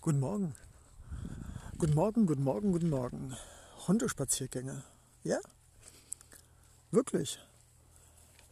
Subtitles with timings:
[0.00, 0.54] Guten Morgen.
[1.76, 3.36] Guten Morgen, guten Morgen, guten Morgen.
[3.88, 4.84] Hundespaziergänge.
[5.24, 5.40] Ja?
[6.92, 7.40] Wirklich.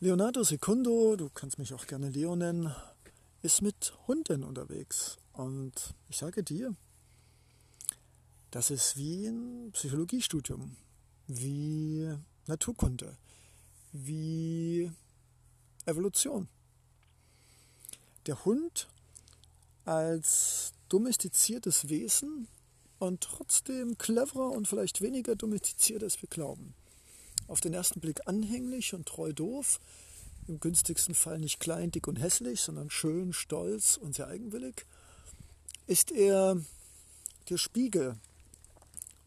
[0.01, 2.74] Leonardo Secundo, du kannst mich auch gerne Leo nennen,
[3.43, 5.19] ist mit Hunden unterwegs.
[5.35, 6.74] Und ich sage dir,
[8.51, 10.76] das ist wie ein Psychologiestudium,
[11.28, 12.13] wie
[12.49, 13.17] Naturkunde,
[13.92, 14.90] wie
[15.85, 16.48] Evolution.
[18.27, 18.88] Der Hund
[19.84, 22.49] als domestiziertes Wesen
[22.99, 26.75] und trotzdem cleverer und vielleicht weniger domestiziert, als wir glauben.
[27.49, 29.79] Auf den ersten Blick anhänglich und treu doof,
[30.49, 34.87] im günstigsten Fall nicht klein, dick und hässlich, sondern schön, stolz und sehr eigenwillig,
[35.87, 36.61] ist er
[37.49, 38.16] der Spiegel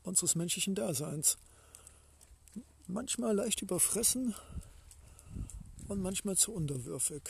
[0.04, 1.38] unseres menschlichen Daseins.
[2.88, 4.34] Manchmal leicht überfressen
[5.88, 7.22] und manchmal zu unterwürfig.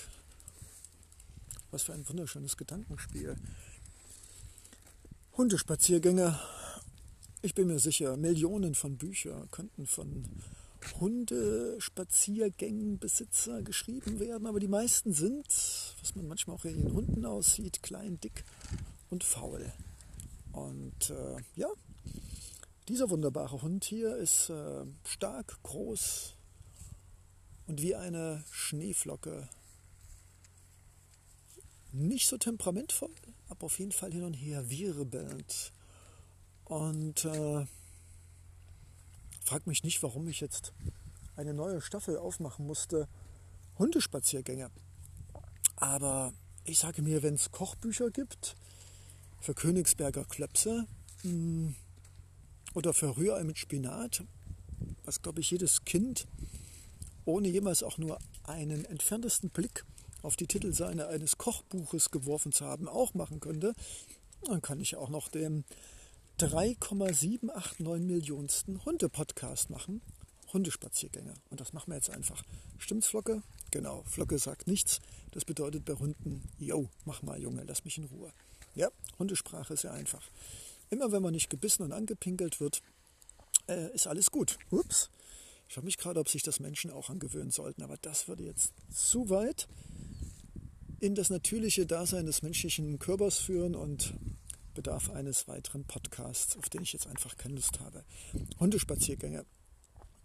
[1.71, 3.35] Was für ein wunderschönes Gedankenspiel.
[5.39, 6.37] Hundespaziergänge.
[7.41, 10.25] Ich bin mir sicher, Millionen von Büchern könnten von
[10.99, 15.47] Hundespaziergängenbesitzer geschrieben werden, aber die meisten sind,
[16.01, 18.43] was man manchmal auch in den Hunden aussieht, klein, dick
[19.09, 19.71] und faul.
[20.51, 21.69] Und äh, ja,
[22.89, 26.35] dieser wunderbare Hund hier ist äh, stark, groß
[27.67, 29.47] und wie eine Schneeflocke.
[31.91, 33.13] Nicht so temperamentvoll,
[33.49, 35.73] aber auf jeden Fall hin und her wirbelnd.
[36.65, 37.65] Und äh,
[39.43, 40.73] frag mich nicht, warum ich jetzt
[41.35, 43.07] eine neue Staffel aufmachen musste.
[43.79, 44.69] Hundespaziergänge.
[45.77, 46.33] Aber
[46.65, 48.55] ich sage mir, wenn es Kochbücher gibt
[49.39, 50.85] für Königsberger Klöpse
[51.23, 51.75] mh, hm,
[52.75, 54.23] oder für Rührei mit Spinat,
[55.05, 56.27] was glaube ich jedes Kind
[57.25, 59.85] ohne jemals auch nur einen entferntesten Blick
[60.21, 63.73] auf die Titelseite eines Kochbuches geworfen zu haben, auch machen könnte,
[64.43, 65.65] dann kann ich auch noch den
[66.37, 70.01] 3,789 Millionensten Hunde-Podcast machen.
[70.53, 71.33] Hundespaziergänge.
[71.49, 72.43] Und das machen wir jetzt einfach.
[72.77, 73.43] Stimmt's, Flocke?
[73.71, 74.99] Genau, Flocke sagt nichts.
[75.31, 78.31] Das bedeutet bei Hunden, yo, mach mal, Junge, lass mich in Ruhe.
[78.73, 80.27] Ja, Hundesprache ist ja einfach.
[80.89, 82.81] Immer wenn man nicht gebissen und angepinkelt wird,
[83.67, 84.57] äh, ist alles gut.
[84.71, 85.09] Ups.
[85.67, 88.73] Ich frage mich gerade, ob sich das Menschen auch angewöhnen sollten, aber das würde jetzt
[88.91, 89.67] zu weit
[90.99, 94.13] in das natürliche Dasein des menschlichen Körpers führen und
[94.73, 98.03] bedarf eines weiteren Podcasts, auf den ich jetzt einfach keine Lust habe.
[98.59, 99.45] Hundespaziergänge.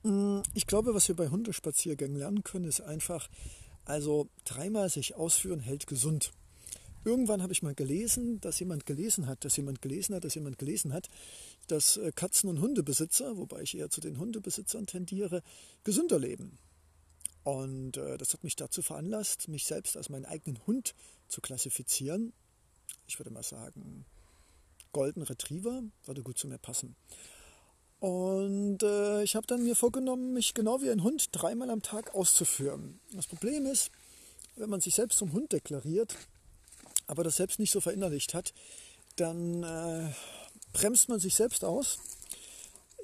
[0.02, 3.28] Mm, ich glaube, was wir bei Hundespaziergängen lernen können, ist einfach,
[3.84, 6.32] also dreimal sich ausführen hält gesund.
[7.04, 10.58] Irgendwann habe ich mal gelesen, dass jemand gelesen hat, dass jemand gelesen hat, dass jemand
[10.58, 11.10] gelesen hat,
[11.66, 15.42] dass äh, Katzen- und Hundebesitzer, wobei ich eher zu den Hundebesitzern tendiere,
[15.84, 16.58] gesünder leben.
[17.44, 20.94] Und äh, das hat mich dazu veranlasst, mich selbst als meinen eigenen Hund
[21.28, 22.32] zu klassifizieren.
[23.06, 24.06] Ich würde mal sagen,
[24.92, 26.96] Golden Retriever würde gut zu mir passen.
[28.00, 32.14] Und äh, ich habe dann mir vorgenommen, mich genau wie ein Hund dreimal am Tag
[32.14, 33.00] auszuführen.
[33.12, 33.90] Das Problem ist,
[34.56, 36.16] wenn man sich selbst zum Hund deklariert,
[37.06, 38.54] aber das selbst nicht so verinnerlicht hat,
[39.16, 40.12] dann äh,
[40.72, 41.98] bremst man sich selbst aus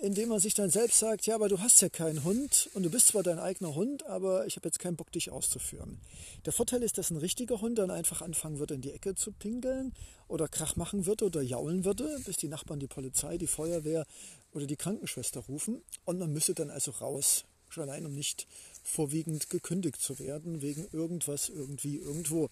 [0.00, 2.90] indem man sich dann selbst sagt, ja, aber du hast ja keinen Hund und du
[2.90, 6.00] bist zwar dein eigener Hund, aber ich habe jetzt keinen Bock, dich auszuführen.
[6.46, 9.32] Der Vorteil ist, dass ein richtiger Hund dann einfach anfangen würde, in die Ecke zu
[9.32, 9.92] pinkeln
[10.28, 14.06] oder Krach machen würde oder jaulen würde, bis die Nachbarn die Polizei, die Feuerwehr
[14.52, 18.46] oder die Krankenschwester rufen und man müsste dann also raus, schon allein um nicht
[18.82, 22.48] vorwiegend gekündigt zu werden wegen irgendwas, irgendwie, irgendwo.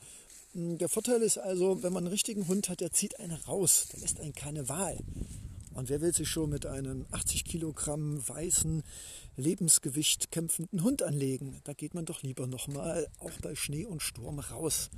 [0.54, 4.00] Der Vorteil ist also, wenn man einen richtigen Hund hat, der zieht einen raus, der
[4.00, 4.98] lässt einen keine Wahl.
[5.78, 8.82] Und wer will sich schon mit einem 80 Kilogramm weißen,
[9.36, 11.60] Lebensgewicht kämpfenden Hund anlegen?
[11.62, 14.90] Da geht man doch lieber nochmal, auch bei Schnee und Sturm, raus.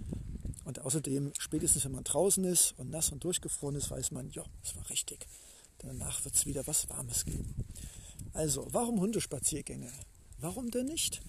[0.65, 4.43] Und außerdem, spätestens wenn man draußen ist und nass und durchgefroren ist, weiß man, ja,
[4.65, 5.27] es war richtig.
[5.77, 7.55] Danach wird es wieder was Warmes geben.
[8.33, 9.93] Also, warum Hundespaziergänge?
[10.39, 11.21] Warum denn nicht?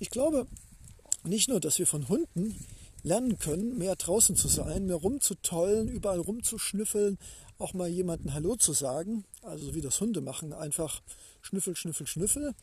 [0.00, 0.46] Ich glaube
[1.24, 2.56] nicht nur, dass wir von Hunden
[3.02, 7.18] lernen können, mehr draußen zu sein, mehr rumzutollen, überall rumzuschnüffeln,
[7.58, 11.02] auch mal jemanden Hallo zu sagen, also wie das Hunde machen, einfach
[11.40, 12.54] schnüffel, schnüffel, schnüffel.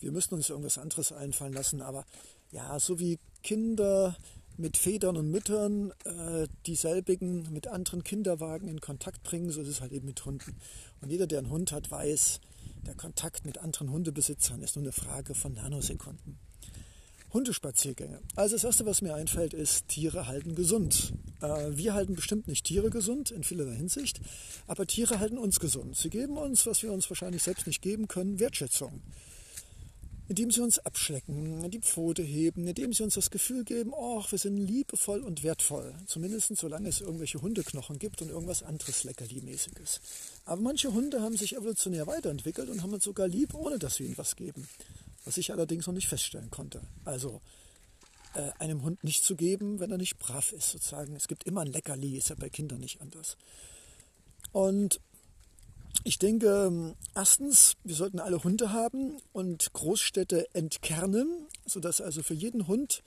[0.00, 2.04] Wir müssen uns irgendwas anderes einfallen lassen, aber
[2.50, 4.16] ja, so wie Kinder
[4.56, 9.80] mit Vätern und Müttern äh, dieselbigen mit anderen Kinderwagen in Kontakt bringen, so ist es
[9.80, 10.56] halt eben mit Hunden.
[11.00, 12.40] Und jeder, der einen Hund hat, weiß,
[12.86, 16.38] der Kontakt mit anderen Hundebesitzern ist nur eine Frage von Nanosekunden.
[17.32, 18.20] Hundespaziergänge.
[18.36, 21.12] Also das Erste, was mir einfällt, ist, Tiere halten gesund.
[21.40, 24.20] Äh, wir halten bestimmt nicht Tiere gesund in vielerlei Hinsicht,
[24.66, 25.96] aber Tiere halten uns gesund.
[25.96, 29.00] Sie geben uns, was wir uns wahrscheinlich selbst nicht geben können, Wertschätzung.
[30.28, 34.38] indem sie uns abschlecken, die Pfote heben, indem sie uns das Gefühl geben, oh, wir
[34.38, 35.94] sind liebevoll und wertvoll.
[36.06, 40.00] Zumindest solange es irgendwelche Hundeknochen gibt und irgendwas anderes Leckerli-mäßiges.
[40.46, 44.06] Aber manche Hunde haben sich evolutionär weiterentwickelt und haben uns sogar lieb, ohne dass wir
[44.06, 44.66] ihnen was geben.
[45.24, 46.82] Was ich allerdings noch nicht feststellen konnte.
[47.04, 47.40] Also
[48.34, 51.14] äh, einem Hund nicht zu geben, wenn er nicht brav ist, sozusagen.
[51.14, 53.36] Es gibt immer ein Leckerli, ist ja bei Kindern nicht anders.
[54.52, 55.00] Und
[56.04, 62.34] ich denke, ähm, erstens, wir sollten alle Hunde haben und Großstädte entkernen, sodass also für
[62.34, 63.02] jeden Hund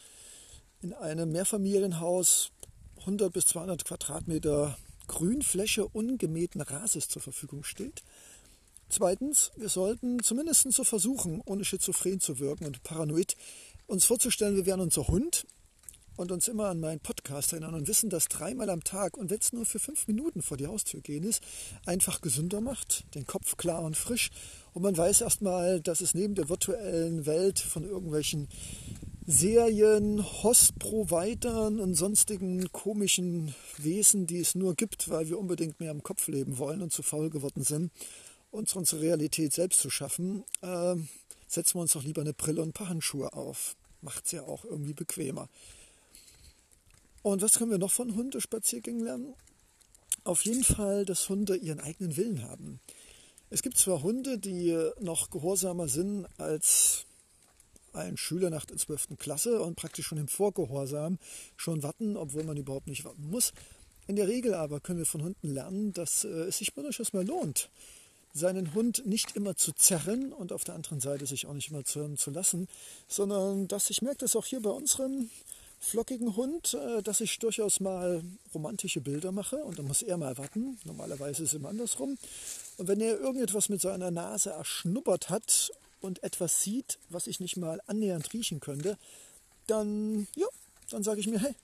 [0.81, 2.51] in einem Mehrfamilienhaus
[3.00, 4.77] 100 bis 200 Quadratmeter
[5.07, 8.03] Grünfläche ungemähten Rases zur Verfügung steht.
[8.90, 13.36] Zweitens, wir sollten zumindest so versuchen, ohne schizophren zu wirken und paranoid,
[13.88, 15.46] uns vorzustellen, wir wären unser Hund
[16.16, 19.40] und uns immer an meinen Podcast erinnern und wissen, dass dreimal am Tag und wenn
[19.40, 21.44] es nur für fünf Minuten vor die Haustür gehen ist,
[21.86, 24.30] einfach gesünder macht, den Kopf klar und frisch.
[24.74, 28.48] Und man weiß erstmal, dass es neben der virtuellen Welt von irgendwelchen
[29.28, 36.04] Serien, Host-Providern und sonstigen komischen Wesen, die es nur gibt, weil wir unbedingt mehr im
[36.04, 37.92] Kopf leben wollen und zu faul geworden sind,
[38.56, 40.96] uns unsere Realität selbst zu schaffen, äh,
[41.48, 43.75] setzen wir uns doch lieber eine Brille und ein paar Handschuhe auf.
[44.02, 45.50] Macht es ja auch irgendwie bequemer.
[47.22, 49.34] Und was können wir noch von Hundespaziergängen lernen?
[50.24, 52.80] Auf jeden Fall, dass Hunde ihren eigenen Willen haben.
[53.50, 57.06] Es gibt zwar Hunde, die noch gehorsamer sind als
[57.94, 59.18] ein Schüler nach der 12.
[59.18, 61.18] Klasse und praktisch schon im Vorgehorsam
[61.56, 63.54] schon warten, obwohl man überhaupt nicht warten muss.
[64.08, 67.25] In der Regel aber können wir von Hunden lernen, dass äh, es sich durchaus mal
[67.25, 67.69] lohnt,
[68.36, 71.86] seinen Hund nicht immer zu zerren und auf der anderen Seite sich auch nicht immer
[71.86, 72.68] zerren zu lassen,
[73.08, 75.30] sondern dass ich merke das auch hier bei unserem
[75.80, 78.22] flockigen Hund, äh, dass ich durchaus mal
[78.54, 80.78] romantische Bilder mache und dann muss er mal warten.
[80.84, 82.18] Normalerweise ist es immer andersrum.
[82.78, 85.72] Und wenn er irgendetwas mit seiner Nase erschnuppert hat
[86.02, 88.98] und etwas sieht, was ich nicht mal annähernd riechen könnte,
[89.68, 90.48] dann, ja,
[90.90, 91.56] dann sage ich mir, hey,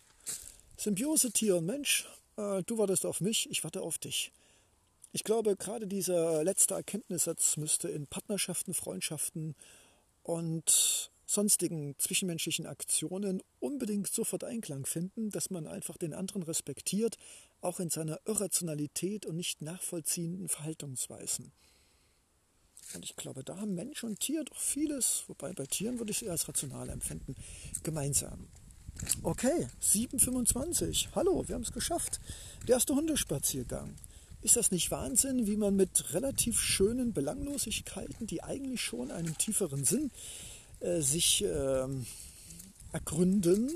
[0.77, 2.07] Symbiose Tier und Mensch,
[2.37, 4.31] äh, du wartest auf mich, ich warte auf dich.
[5.13, 9.55] Ich glaube, gerade dieser letzte Erkenntnissatz müsste in Partnerschaften, Freundschaften
[10.23, 17.17] und sonstigen zwischenmenschlichen Aktionen unbedingt sofort Einklang finden, dass man einfach den anderen respektiert,
[17.59, 21.51] auch in seiner Irrationalität und nicht nachvollziehenden Verhaltensweisen.
[22.95, 26.17] Und ich glaube, da haben Mensch und Tier doch vieles, wobei bei Tieren würde ich
[26.17, 27.35] es eher als rational empfinden,
[27.83, 28.47] gemeinsam.
[29.23, 31.09] Okay, 7,25.
[31.15, 32.19] Hallo, wir haben es geschafft.
[32.67, 33.95] Der erste Hundespaziergang.
[34.41, 39.85] Ist das nicht Wahnsinn, wie man mit relativ schönen Belanglosigkeiten, die eigentlich schon einen tieferen
[39.85, 40.11] Sinn
[40.79, 41.87] äh, sich äh,
[42.91, 43.71] ergründen,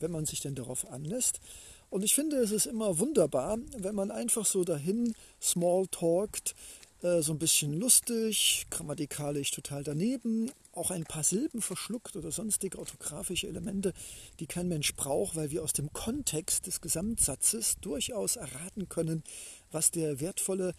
[0.00, 1.40] wenn man sich denn darauf anlässt.
[1.88, 6.54] Und ich finde, es ist immer wunderbar, wenn man einfach so dahin small talkt,
[7.02, 12.78] äh, so ein bisschen lustig, grammatikalisch total daneben, auch ein paar Silben verschluckt oder sonstige
[12.78, 13.92] orthografische Elemente,
[14.40, 19.22] die kein Mensch braucht, weil wir aus dem Kontext des Gesamtsatzes durchaus erraten können,
[19.72, 20.74] was der wertvolle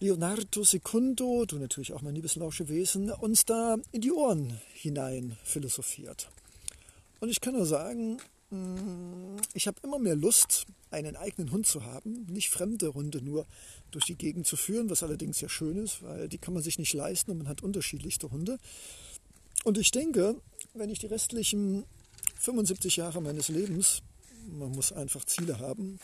[0.00, 6.28] Leonardo Secundo, du natürlich auch mein liebes Lauschewesen, uns da in die Ohren hinein philosophiert.
[7.20, 8.18] Und ich kann nur sagen,
[8.50, 13.46] mm, ich habe immer mehr Lust, einen eigenen Hund zu haben, nicht fremde Hunde nur
[13.92, 16.78] durch die Gegend zu führen, was allerdings ja schön ist, weil die kann man sich
[16.78, 18.58] nicht leisten und man hat unterschiedlichste Hunde.
[19.64, 20.34] Und ich denke,
[20.74, 21.84] wenn ich die restlichen
[22.40, 24.02] 75 Jahre meines Lebens,
[24.48, 26.00] man muss einfach Ziele haben,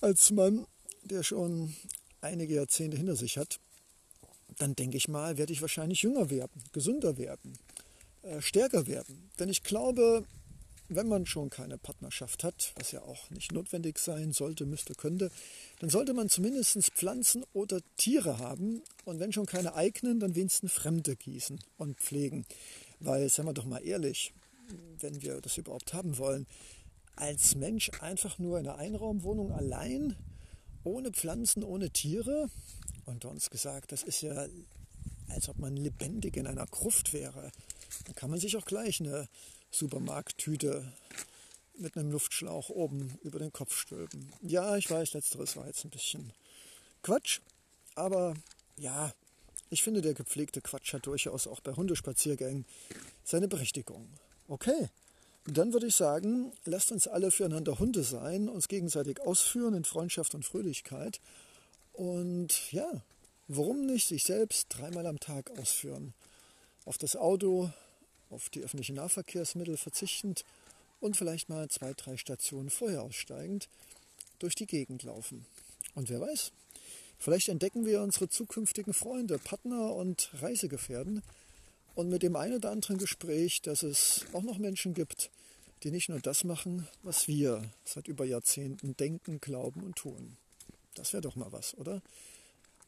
[0.00, 0.66] als Mann,
[1.04, 1.74] der schon
[2.20, 3.58] einige Jahrzehnte hinter sich hat,
[4.58, 7.58] dann denke ich mal, werde ich wahrscheinlich jünger werden, gesünder werden,
[8.22, 9.30] äh, stärker werden.
[9.38, 10.24] Denn ich glaube,
[10.88, 15.30] wenn man schon keine Partnerschaft hat, was ja auch nicht notwendig sein sollte, müsste, könnte,
[15.80, 20.72] dann sollte man zumindest Pflanzen oder Tiere haben und wenn schon keine eigenen, dann wenigstens
[20.72, 22.46] Fremde gießen und pflegen.
[23.00, 24.32] Weil, seien wir doch mal ehrlich,
[25.00, 26.46] wenn wir das überhaupt haben wollen,
[27.16, 30.16] als Mensch einfach nur in einer Einraumwohnung allein
[30.84, 32.48] ohne Pflanzen, ohne Tiere.
[33.04, 34.46] Unter uns gesagt, das ist ja,
[35.28, 37.50] als ob man lebendig in einer Gruft wäre.
[38.04, 39.28] Da kann man sich auch gleich eine
[39.70, 40.92] Supermarkttüte
[41.78, 44.32] mit einem Luftschlauch oben über den Kopf stülpen.
[44.42, 46.32] Ja, ich weiß, letzteres war jetzt ein bisschen
[47.02, 47.40] Quatsch,
[47.94, 48.34] aber
[48.76, 49.12] ja,
[49.68, 52.64] ich finde, der gepflegte Quatsch hat durchaus auch bei Hundespaziergängen
[53.24, 54.08] seine Berechtigung.
[54.48, 54.88] Okay,
[55.46, 60.34] dann würde ich sagen, lasst uns alle füreinander Hunde sein, uns gegenseitig ausführen in Freundschaft
[60.34, 61.20] und Fröhlichkeit.
[61.92, 63.02] Und ja,
[63.46, 66.14] warum nicht sich selbst dreimal am Tag ausführen?
[66.84, 67.70] Auf das Auto,
[68.30, 70.44] auf die öffentlichen Nahverkehrsmittel verzichtend
[70.98, 73.68] und vielleicht mal zwei, drei Stationen vorher aussteigend
[74.40, 75.46] durch die Gegend laufen.
[75.94, 76.50] Und wer weiß,
[77.18, 81.22] vielleicht entdecken wir unsere zukünftigen Freunde, Partner und Reisegefährden
[81.94, 85.30] und mit dem einen oder anderen Gespräch, dass es auch noch Menschen gibt,
[85.82, 90.36] die nicht nur das machen, was wir seit über Jahrzehnten denken, glauben und tun.
[90.94, 92.02] Das wäre doch mal was, oder?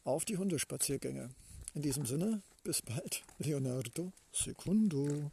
[0.04, 1.30] Auf die Hundespaziergänge.
[1.74, 5.30] In diesem Sinne, bis bald, Leonardo Secundo.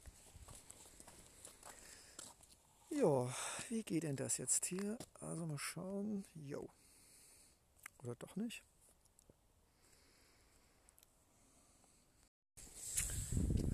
[2.89, 3.33] Ja,
[3.69, 4.97] wie geht denn das jetzt hier?
[5.19, 6.25] Also mal schauen.
[6.33, 6.69] Jo.
[8.03, 8.63] Oder doch nicht?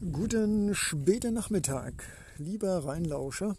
[0.10, 1.94] Guten späten Nachmittag,
[2.40, 3.56] lieber Rheinlauscher.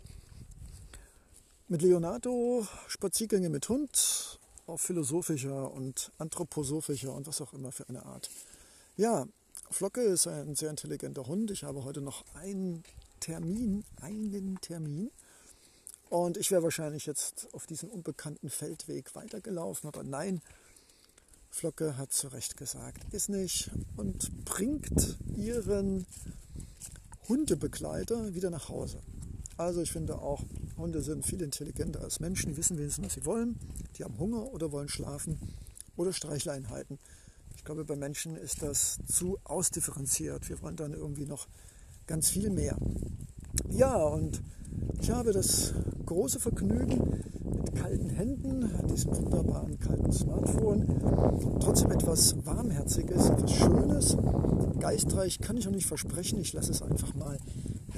[1.69, 8.05] Mit Leonardo Spaziergänge mit Hund auf philosophischer und anthroposophischer und was auch immer für eine
[8.05, 8.29] Art.
[8.97, 9.29] Ja,
[9.71, 11.53] Flocke ist ein sehr intelligenter Hund.
[11.53, 12.83] Ich habe heute noch einen
[13.21, 15.13] Termin, einen Termin.
[16.11, 20.43] Und ich wäre wahrscheinlich jetzt auf diesen unbekannten Feldweg weitergelaufen, aber nein,
[21.53, 26.07] Flocke hat zu Recht gesagt, ist nicht und bringt ihren
[27.29, 28.99] Hundebegleiter wieder nach Hause.
[29.59, 30.43] Also ich finde auch,
[30.79, 33.59] Hunde sind viel intelligenter als Menschen, die wissen wenigstens, was sie wollen.
[33.97, 35.39] Die haben Hunger oder wollen schlafen
[35.97, 36.99] oder Streichleinheiten.
[37.55, 40.49] Ich glaube, bei Menschen ist das zu ausdifferenziert.
[40.49, 41.47] Wir wollen dann irgendwie noch
[42.07, 42.77] ganz viel mehr.
[43.69, 44.43] Ja, und
[45.01, 45.75] ich habe das
[46.07, 47.23] große Vergnügen,
[47.55, 50.87] mit kalten Händen diesem wunderbaren kalten Smartphone
[51.61, 54.17] trotzdem etwas Warmherziges, etwas Schönes,
[54.83, 56.41] geistreich kann ich auch nicht versprechen.
[56.41, 57.39] Ich lasse es einfach mal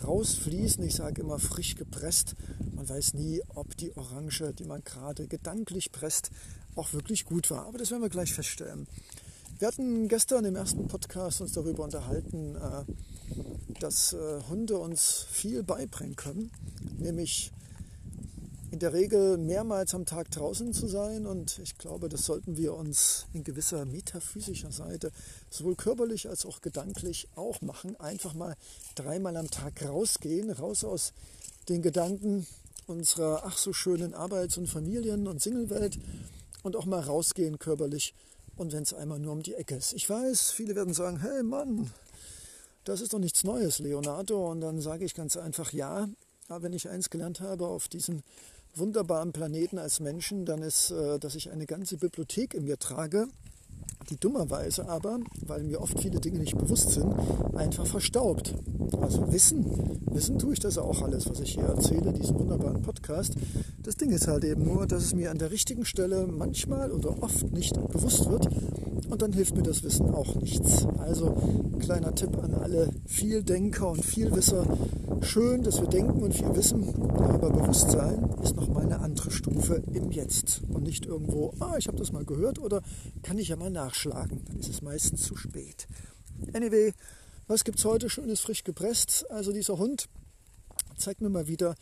[0.06, 0.84] rausfließen.
[0.84, 2.34] Ich sage immer frisch gepresst.
[2.74, 6.30] Man weiß nie, ob die Orange, die man gerade gedanklich presst,
[6.74, 7.66] auch wirklich gut war.
[7.66, 8.86] Aber das werden wir gleich feststellen.
[9.58, 12.84] Wir hatten gestern im ersten Podcast uns darüber unterhalten, äh,
[13.80, 16.50] dass äh, Hunde uns viel beibringen können,
[16.98, 17.50] nämlich
[18.74, 21.26] in der Regel mehrmals am Tag draußen zu sein.
[21.26, 25.12] Und ich glaube, das sollten wir uns in gewisser metaphysischer Seite
[25.48, 27.94] sowohl körperlich als auch gedanklich auch machen.
[28.00, 28.56] Einfach mal
[28.96, 31.12] dreimal am Tag rausgehen, raus aus
[31.68, 32.48] den Gedanken
[32.88, 35.96] unserer ach so schönen Arbeits- und Familien- und Singlewelt
[36.64, 38.12] und auch mal rausgehen körperlich.
[38.56, 39.92] Und wenn es einmal nur um die Ecke ist.
[39.92, 41.92] Ich weiß, viele werden sagen, hey Mann,
[42.82, 44.50] das ist doch nichts Neues, Leonardo.
[44.50, 46.08] Und dann sage ich ganz einfach, ja,
[46.48, 48.22] aber wenn ich eins gelernt habe auf diesem
[48.76, 53.28] wunderbaren Planeten als Menschen, dann ist, äh, dass ich eine ganze Bibliothek in mir trage,
[54.10, 57.14] die dummerweise aber, weil mir oft viele Dinge nicht bewusst sind,
[57.54, 58.54] einfach verstaubt.
[59.00, 63.34] Also Wissen, Wissen tue ich das auch alles, was ich hier erzähle, diesen wunderbaren Podcast.
[63.82, 67.22] Das Ding ist halt eben nur, dass es mir an der richtigen Stelle manchmal oder
[67.22, 68.48] oft nicht bewusst wird
[69.08, 70.86] und dann hilft mir das Wissen auch nichts.
[70.98, 71.34] Also
[71.78, 74.66] kleiner Tipp an alle Vieldenker und Vielwisser.
[75.20, 79.82] Schön, dass wir denken und viel wissen, aber Bewusstsein ist noch mal eine andere Stufe
[79.92, 82.82] im Jetzt und nicht irgendwo, ah, ich habe das mal gehört oder
[83.22, 84.44] kann ich ja mal nachschlagen.
[84.46, 85.86] Dann ist es meistens zu spät.
[86.52, 86.92] Anyway,
[87.46, 88.08] was gibt es heute?
[88.08, 89.30] Schönes frisch gepresst.
[89.30, 90.08] Also dieser Hund
[90.96, 91.74] zeigt mir mal wieder,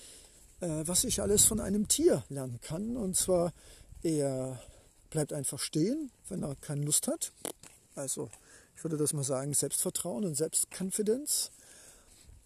[0.60, 2.96] äh, was ich alles von einem Tier lernen kann.
[2.96, 3.52] Und zwar,
[4.02, 4.60] er
[5.10, 7.32] bleibt einfach stehen, wenn er keine Lust hat.
[7.94, 8.30] Also
[8.76, 11.50] ich würde das mal sagen, Selbstvertrauen und Selbstkonfidenz.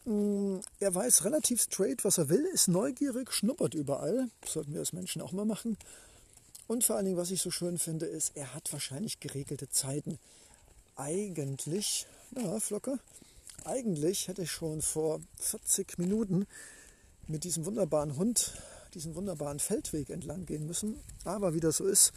[0.04, 4.28] Mm, er weiß relativ straight, was er will, ist neugierig, schnuppert überall.
[4.46, 5.78] Sollten wir als Menschen auch mal machen.
[6.66, 10.18] Und vor allen Dingen, was ich so schön finde, ist, er hat wahrscheinlich geregelte Zeiten.
[10.96, 12.98] Eigentlich, ja, Flocke,
[13.64, 16.46] eigentlich hätte ich schon vor 40 Minuten
[17.26, 18.52] mit diesem wunderbaren Hund
[18.96, 20.96] diesen wunderbaren Feldweg entlang gehen müssen.
[21.24, 22.12] Aber wie das so ist,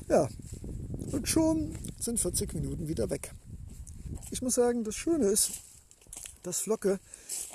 [0.09, 0.29] Ja,
[1.11, 3.33] und schon sind 40 Minuten wieder weg.
[4.31, 5.51] Ich muss sagen, das Schöne ist,
[6.43, 6.99] dass Flocke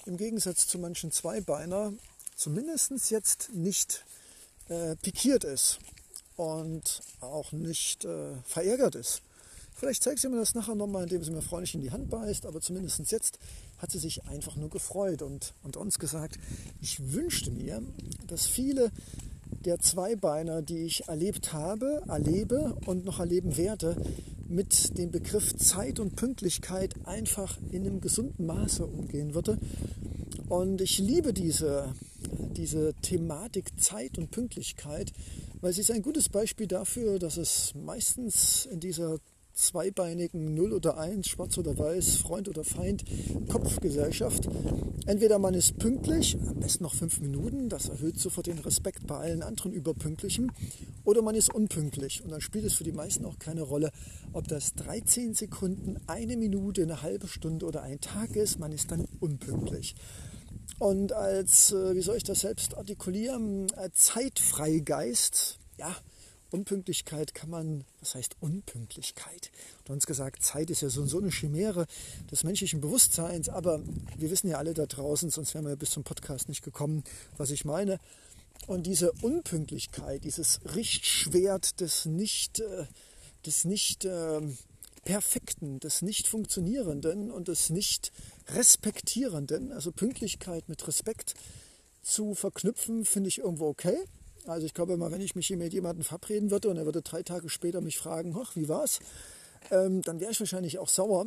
[0.07, 1.93] im Gegensatz zu manchen Zweibeiner
[2.37, 4.05] zumindest jetzt nicht
[4.69, 5.79] äh, pikiert ist
[6.37, 9.23] und auch nicht äh, verärgert ist.
[9.75, 12.47] Vielleicht zeigt sie mir das nachher nochmal, indem sie mir freundlich in die Hand beißt,
[12.47, 13.39] aber zumindest jetzt
[13.79, 16.39] hat sie sich einfach nur gefreut und, und uns gesagt,
[16.81, 17.83] ich wünschte mir,
[18.29, 18.93] dass viele
[19.65, 23.97] der Zweibeiner, die ich erlebt habe, erlebe und noch erleben werde,
[24.49, 29.59] mit dem Begriff Zeit und Pünktlichkeit einfach in einem gesunden Maße umgehen würde.
[30.49, 31.95] Und ich liebe diese,
[32.57, 35.13] diese Thematik Zeit und Pünktlichkeit,
[35.61, 39.19] weil sie ist ein gutes Beispiel dafür, dass es meistens in dieser
[39.55, 43.05] zweibeinigen 0 oder 1, schwarz oder weiß, Freund oder Feind,
[43.49, 44.49] Kopfgesellschaft.
[45.07, 49.17] Entweder man ist pünktlich, am besten noch fünf Minuten, das erhöht sofort den Respekt bei
[49.17, 50.53] allen anderen Überpünktlichen,
[51.05, 52.23] oder man ist unpünktlich.
[52.25, 53.91] Und dann spielt es für die meisten auch keine Rolle,
[54.33, 58.91] ob das 13 Sekunden, eine Minute, eine halbe Stunde oder ein Tag ist, man ist
[58.91, 59.95] dann unpünktlich.
[60.79, 65.95] Und als, äh, wie soll ich das selbst artikulieren, Zeitfreigeist, ja,
[66.55, 69.51] Unpünktlichkeit kann man, was heißt Unpünktlichkeit?
[69.89, 71.87] Hast gesagt, Zeit ist ja so, so eine Chimäre
[72.31, 73.83] des menschlichen Bewusstseins, aber
[74.17, 77.03] wir wissen ja alle da draußen, sonst wären wir bis zum Podcast nicht gekommen,
[77.37, 77.99] was ich meine.
[78.69, 82.87] Und diese Unpünktlichkeit, dieses Richtschwert des nicht, äh,
[83.45, 84.41] des nicht äh,
[85.05, 88.13] Perfekten, des nicht Funktionierenden und des nicht
[88.47, 91.35] Respektierenden, also Pünktlichkeit mit Respekt
[92.01, 93.99] zu verknüpfen, finde ich irgendwo okay.
[94.47, 97.03] Also ich glaube immer, wenn ich mich hier mit jemandem verabreden würde und er würde
[97.03, 99.01] drei Tage später mich fragen, ach, wie war's?
[99.71, 101.27] Ähm, dann wäre ich wahrscheinlich auch sauer.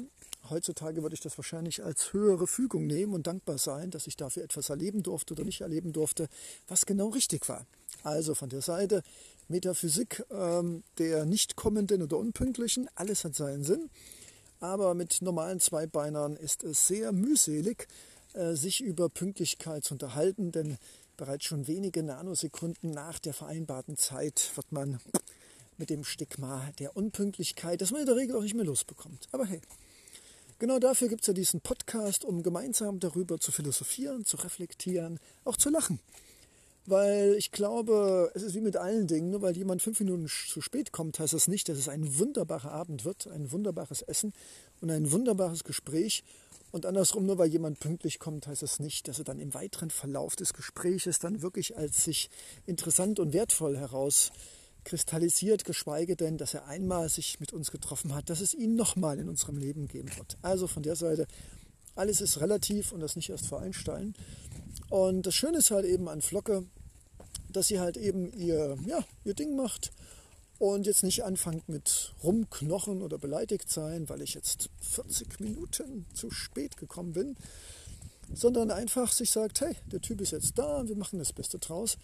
[0.50, 4.44] Heutzutage würde ich das wahrscheinlich als höhere Fügung nehmen und dankbar sein, dass ich dafür
[4.44, 6.30] etwas erleben durfte oder nicht erleben durfte,
[6.68, 7.66] was genau richtig war.
[8.04, 9.02] Also von der Seite
[9.48, 13.90] Metaphysik ähm, der nicht kommenden oder unpünktlichen, alles hat seinen Sinn.
[14.60, 17.88] Aber mit normalen Zweibeinern ist es sehr mühselig,
[18.34, 20.78] äh, sich über Pünktlichkeit zu unterhalten, denn
[21.18, 25.00] bereits schon wenige Nanosekunden nach der vereinbarten Zeit wird man
[25.78, 29.28] mit dem Stigma der Unpünktlichkeit, das man in der Regel auch nicht mehr losbekommt.
[29.32, 29.60] Aber hey,
[30.60, 35.58] genau dafür gibt es ja diesen Podcast, um gemeinsam darüber zu philosophieren, zu reflektieren, auch
[35.58, 36.00] zu lachen.
[36.86, 40.62] Weil ich glaube, es ist wie mit allen Dingen, nur weil jemand fünf Minuten zu
[40.62, 44.34] spät kommt, heißt das nicht, dass es ein wunderbarer Abend wird, ein wunderbares Essen
[44.80, 46.24] und ein wunderbares Gespräch.
[46.72, 49.90] Und andersrum, nur weil jemand pünktlich kommt, heißt das nicht, dass er dann im weiteren
[49.90, 52.30] Verlauf des Gespräches dann wirklich als sich
[52.66, 58.42] interessant und wertvoll herauskristallisiert, geschweige denn, dass er einmal sich mit uns getroffen hat, dass
[58.42, 60.38] es ihn nochmal in unserem Leben geben wird.
[60.42, 61.26] Also von der Seite,
[61.96, 64.14] alles ist relativ und das nicht erst vor Einstein.
[64.90, 66.66] Und das Schöne ist halt eben an Flocke,
[67.52, 69.92] dass sie halt eben ihr, ja, ihr Ding macht
[70.60, 76.32] und jetzt nicht anfängt mit rumknochen oder beleidigt sein, weil ich jetzt 40 Minuten zu
[76.32, 77.36] spät gekommen bin,
[78.34, 81.98] sondern einfach sich sagt, hey, der Typ ist jetzt da wir machen das Beste draus.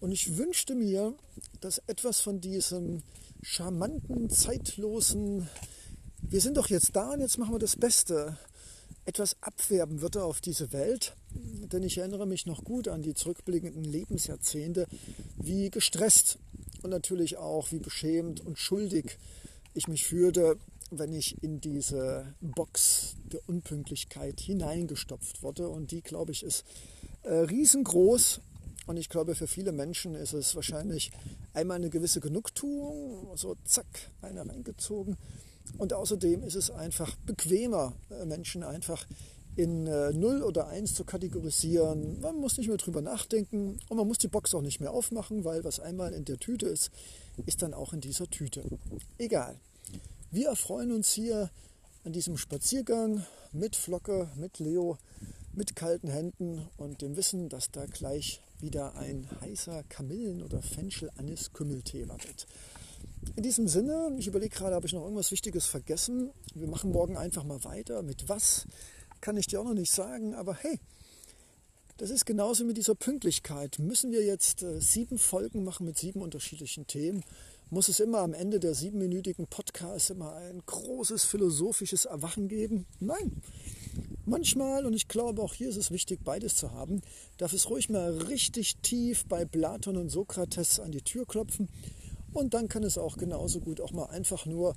[0.00, 1.14] Und ich wünschte mir,
[1.60, 3.02] dass etwas von diesem
[3.42, 5.48] charmanten, zeitlosen,
[6.20, 8.36] wir sind doch jetzt da und jetzt machen wir das Beste,
[9.06, 11.14] etwas abwerben würde auf diese Welt.
[11.30, 14.86] Denn ich erinnere mich noch gut an die zurückblickenden Lebensjahrzehnte,
[15.36, 16.38] wie gestresst
[16.84, 19.18] und natürlich auch wie beschämt und schuldig
[19.72, 20.58] ich mich fühlte,
[20.90, 25.68] wenn ich in diese Box der Unpünktlichkeit hineingestopft wurde.
[25.68, 26.64] Und die, glaube ich, ist
[27.22, 28.42] äh, riesengroß.
[28.86, 31.10] Und ich glaube, für viele Menschen ist es wahrscheinlich
[31.54, 33.86] einmal eine gewisse Genugtuung, so zack,
[34.20, 35.16] einer reingezogen.
[35.78, 39.06] Und außerdem ist es einfach bequemer, äh, Menschen einfach
[39.56, 42.20] in 0 äh, oder 1 zu kategorisieren.
[42.20, 45.44] Man muss nicht mehr drüber nachdenken und man muss die Box auch nicht mehr aufmachen,
[45.44, 46.90] weil was einmal in der Tüte ist,
[47.46, 48.64] ist dann auch in dieser Tüte.
[49.18, 49.58] Egal.
[50.30, 51.50] Wir erfreuen uns hier
[52.04, 54.98] an diesem Spaziergang mit Flocke, mit Leo,
[55.52, 62.08] mit kalten Händen und dem Wissen, dass da gleich wieder ein heißer Kamillen- oder Fenchel-Anis-Kümmeltee
[62.08, 62.46] wartet.
[63.36, 66.30] In diesem Sinne, ich überlege gerade, habe ich noch irgendwas Wichtiges vergessen?
[66.54, 68.02] Wir machen morgen einfach mal weiter.
[68.02, 68.66] Mit was
[69.24, 70.78] kann ich dir auch noch nicht sagen, aber hey,
[71.96, 73.78] das ist genauso mit dieser Pünktlichkeit.
[73.78, 77.24] Müssen wir jetzt äh, sieben Folgen machen mit sieben unterschiedlichen Themen?
[77.70, 82.84] Muss es immer am Ende der siebenminütigen Podcast immer ein großes philosophisches Erwachen geben?
[83.00, 83.40] Nein.
[84.26, 87.00] Manchmal, und ich glaube auch hier ist es wichtig, beides zu haben,
[87.38, 91.70] darf es ruhig mal richtig tief bei Platon und Sokrates an die Tür klopfen
[92.34, 94.76] und dann kann es auch genauso gut auch mal einfach nur,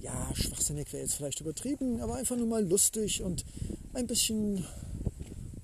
[0.00, 3.44] ja, schwachsinnig wäre jetzt vielleicht übertrieben, aber einfach nur mal lustig und
[3.94, 4.64] ein bisschen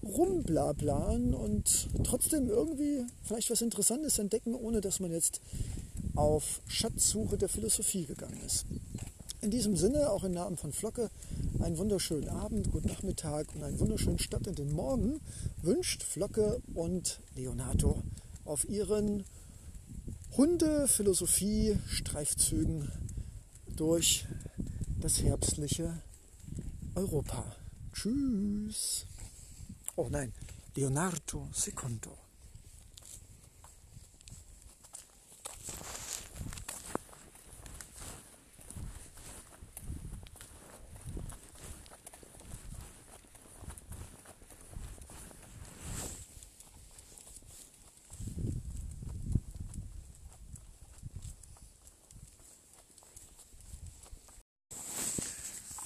[0.03, 5.41] rumblablaen und trotzdem irgendwie vielleicht was Interessantes entdecken, ohne dass man jetzt
[6.15, 8.67] auf Schatzsuche der Philosophie gegangen ist.
[9.41, 11.11] In diesem Sinne, auch im Namen von Flocke,
[11.61, 15.21] einen wunderschönen Abend, guten Nachmittag und einen wunderschönen Start in den Morgen
[15.61, 18.03] wünscht Flocke und Leonardo
[18.45, 19.25] auf ihren
[20.37, 22.91] Hunde-Philosophie-Streifzügen
[23.77, 24.27] durch
[25.01, 26.03] das herbstliche
[26.95, 27.45] Europa.
[27.93, 29.07] Tschüss.
[29.97, 30.33] Oh nein,
[30.75, 32.24] Leonardo Secondo.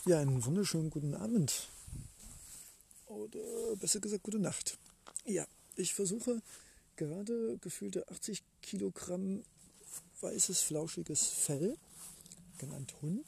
[0.08, 1.68] Ja, einen wunderschönen guten Abend.
[3.08, 4.78] Oder besser gesagt, gute Nacht.
[5.26, 6.40] Ja, ich versuche
[6.96, 9.42] gerade gefühlte 80 Kilogramm
[10.22, 11.76] weißes, flauschiges Fell,
[12.56, 13.26] genannt Hund,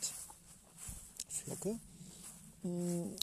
[1.29, 1.79] Flocke,
[2.63, 3.15] hm,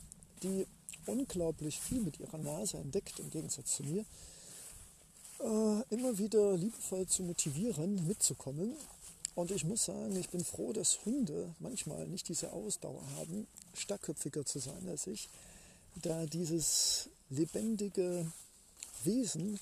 [0.44, 0.68] die
[1.08, 4.06] unglaublich viel mit ihrer Nase entdeckt, im Gegensatz zu mir,
[5.40, 8.76] äh, immer wieder liebevoll zu motivieren, mitzukommen
[9.38, 13.46] Und ich muss sagen, ich bin froh, dass Hunde manchmal nicht diese Ausdauer haben,
[13.76, 15.30] starkköpfiger zu sein als ich,
[16.02, 18.26] da dieses lebendige
[19.04, 19.60] Wesen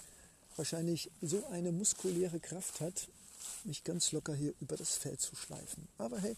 [0.56, 3.10] wahrscheinlich so eine muskuläre Kraft hat,
[3.66, 5.90] mich ganz locker hier über das Feld zu schleifen.
[5.98, 6.38] Aber hey,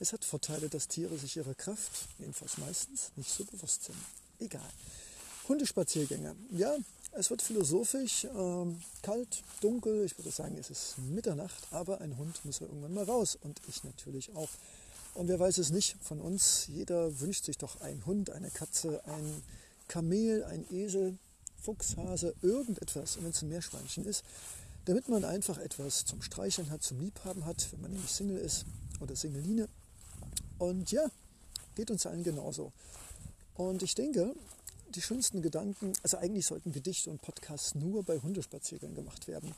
[0.00, 3.98] es hat Vorteile, dass Tiere sich ihrer Kraft, jedenfalls meistens, nicht so bewusst sind.
[4.40, 4.72] Egal.
[5.48, 6.34] Hundespaziergänge.
[6.50, 6.76] Ja,
[7.12, 10.04] es wird philosophisch, ähm, kalt, dunkel.
[10.04, 13.60] Ich würde sagen, es ist Mitternacht, aber ein Hund muss ja irgendwann mal raus und
[13.68, 14.50] ich natürlich auch.
[15.14, 16.66] Und wer weiß es nicht von uns?
[16.68, 19.42] Jeder wünscht sich doch einen Hund, eine Katze, ein
[19.88, 21.16] Kamel, ein Esel,
[21.62, 23.16] Fuchshase, irgendetwas.
[23.16, 24.24] Und wenn es ein Meerschweinchen ist,
[24.84, 28.66] damit man einfach etwas zum Streicheln hat, zum Liebhaben hat, wenn man nämlich Single ist
[29.00, 29.68] oder Singeline.
[30.58, 31.06] Und ja,
[31.74, 32.72] geht uns allen genauso.
[33.54, 34.34] Und ich denke,
[34.96, 39.54] die schönsten Gedanken, also eigentlich sollten Gedichte und Podcasts nur bei Hundespaziergängen gemacht werden,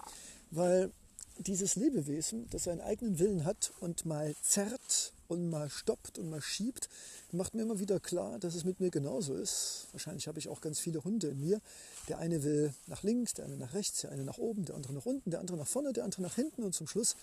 [0.51, 0.91] weil
[1.39, 6.41] dieses Lebewesen, das seinen eigenen Willen hat und mal zerrt und mal stoppt und mal
[6.41, 6.89] schiebt,
[7.31, 9.87] macht mir immer wieder klar, dass es mit mir genauso ist.
[9.93, 11.61] Wahrscheinlich habe ich auch ganz viele Hunde in mir.
[12.09, 14.95] Der eine will nach links, der eine nach rechts, der eine nach oben, der andere
[14.95, 17.15] nach unten, der andere nach vorne, der andere nach hinten und zum Schluss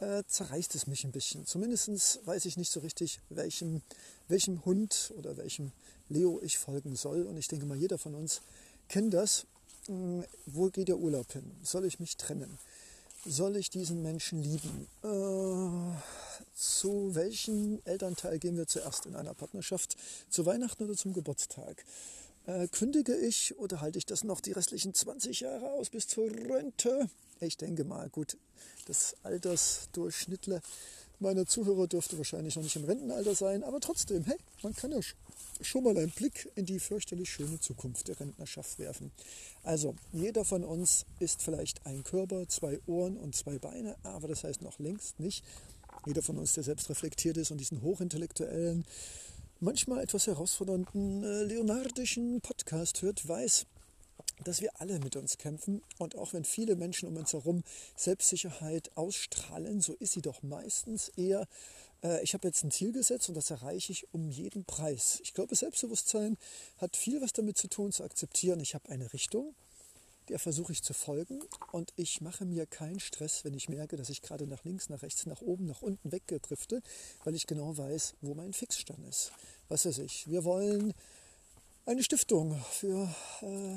[0.00, 1.46] äh, zerreißt es mich ein bisschen.
[1.46, 3.82] Zumindest weiß ich nicht so richtig, welchem,
[4.28, 5.72] welchem Hund oder welchem
[6.08, 7.22] Leo ich folgen soll.
[7.22, 8.42] Und ich denke mal, jeder von uns
[8.88, 9.46] kennt das.
[9.86, 11.50] Hm, wo geht der Urlaub hin?
[11.62, 12.58] Soll ich mich trennen?
[13.26, 14.86] Soll ich diesen Menschen lieben?
[15.02, 15.96] Äh,
[16.54, 19.96] zu welchem Elternteil gehen wir zuerst in einer Partnerschaft?
[20.28, 21.84] Zu Weihnachten oder zum Geburtstag?
[22.46, 26.30] Äh, kündige ich oder halte ich das noch die restlichen 20 Jahre aus bis zur
[26.30, 27.08] Rente?
[27.40, 28.36] Ich denke mal, gut,
[28.86, 30.60] das Altersdurchschnittle
[31.20, 35.00] meiner Zuhörer dürfte wahrscheinlich noch nicht im Rentenalter sein, aber trotzdem, hey, man kann ja
[35.62, 39.10] schon mal einen Blick in die fürchterlich schöne Zukunft der Rentnerschaft werfen.
[39.62, 44.44] Also, jeder von uns ist vielleicht ein Körper, zwei Ohren und zwei Beine, aber das
[44.44, 45.44] heißt noch längst nicht,
[46.06, 48.84] jeder von uns, der selbst reflektiert ist und diesen hochintellektuellen,
[49.64, 53.66] manchmal etwas herausfordernden äh, leonardischen Podcast hört, weiß,
[54.44, 57.64] dass wir alle mit uns kämpfen und auch wenn viele Menschen um uns herum
[57.96, 61.48] Selbstsicherheit ausstrahlen, so ist sie doch meistens eher,
[62.02, 65.20] äh, ich habe jetzt ein Ziel gesetzt und das erreiche ich um jeden Preis.
[65.22, 66.36] Ich glaube, Selbstbewusstsein
[66.76, 69.54] hat viel was damit zu tun, zu akzeptieren, ich habe eine Richtung,
[70.28, 74.08] der versuche ich zu folgen und ich mache mir keinen Stress, wenn ich merke, dass
[74.08, 76.82] ich gerade nach links, nach rechts, nach oben, nach unten weggedrifte,
[77.24, 79.32] weil ich genau weiß, wo mein Fixstand ist.
[79.68, 80.94] Was weiß ich, wir wollen
[81.86, 83.08] eine Stiftung für
[83.42, 83.76] äh,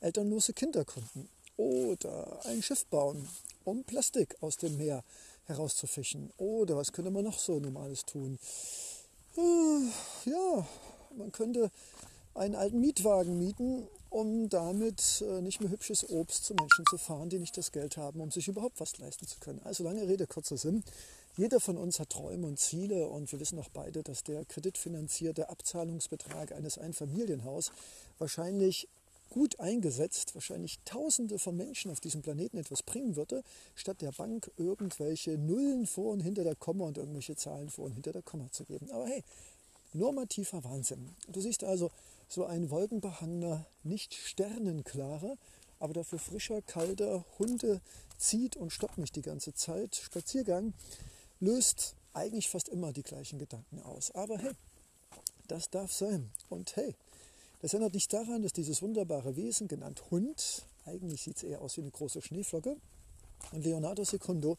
[0.00, 3.28] elternlose Kinder gründen oder ein Schiff bauen,
[3.64, 5.04] um Plastik aus dem Meer
[5.44, 6.32] herauszufischen.
[6.38, 8.38] Oder was könnte man noch so Normales tun?
[10.24, 10.66] Ja,
[11.16, 11.70] man könnte
[12.34, 17.30] einen alten Mietwagen mieten, um damit äh, nicht mehr hübsches Obst zu Menschen zu fahren,
[17.30, 19.60] die nicht das Geld haben, um sich überhaupt was leisten zu können.
[19.64, 20.84] Also lange Rede, kurzer Sinn.
[21.36, 25.48] Jeder von uns hat Träume und Ziele und wir wissen auch beide, dass der kreditfinanzierte
[25.48, 27.72] Abzahlungsbetrag eines Einfamilienhaus
[28.18, 28.86] wahrscheinlich
[29.30, 33.42] gut eingesetzt wahrscheinlich Tausende von Menschen auf diesem Planeten etwas bringen würde,
[33.74, 37.92] statt der Bank irgendwelche Nullen vor und hinter der Komma und irgendwelche Zahlen vor und
[37.92, 38.90] hinter der Komma zu geben.
[38.90, 39.24] Aber hey,
[39.94, 41.16] normativer Wahnsinn.
[41.28, 41.90] Du siehst also
[42.32, 45.36] so ein wolkenbehangener, nicht sternenklarer,
[45.78, 47.82] aber dafür frischer, kalter Hunde
[48.16, 49.96] zieht und stoppt mich die ganze Zeit.
[49.96, 50.72] Spaziergang
[51.40, 54.12] löst eigentlich fast immer die gleichen Gedanken aus.
[54.12, 54.52] Aber hey,
[55.48, 56.30] das darf sein.
[56.48, 56.94] Und hey,
[57.60, 61.76] das erinnert nicht daran, dass dieses wunderbare Wesen, genannt Hund, eigentlich sieht es eher aus
[61.76, 62.76] wie eine große Schneeflocke,
[63.50, 64.56] und Leonardo Secundo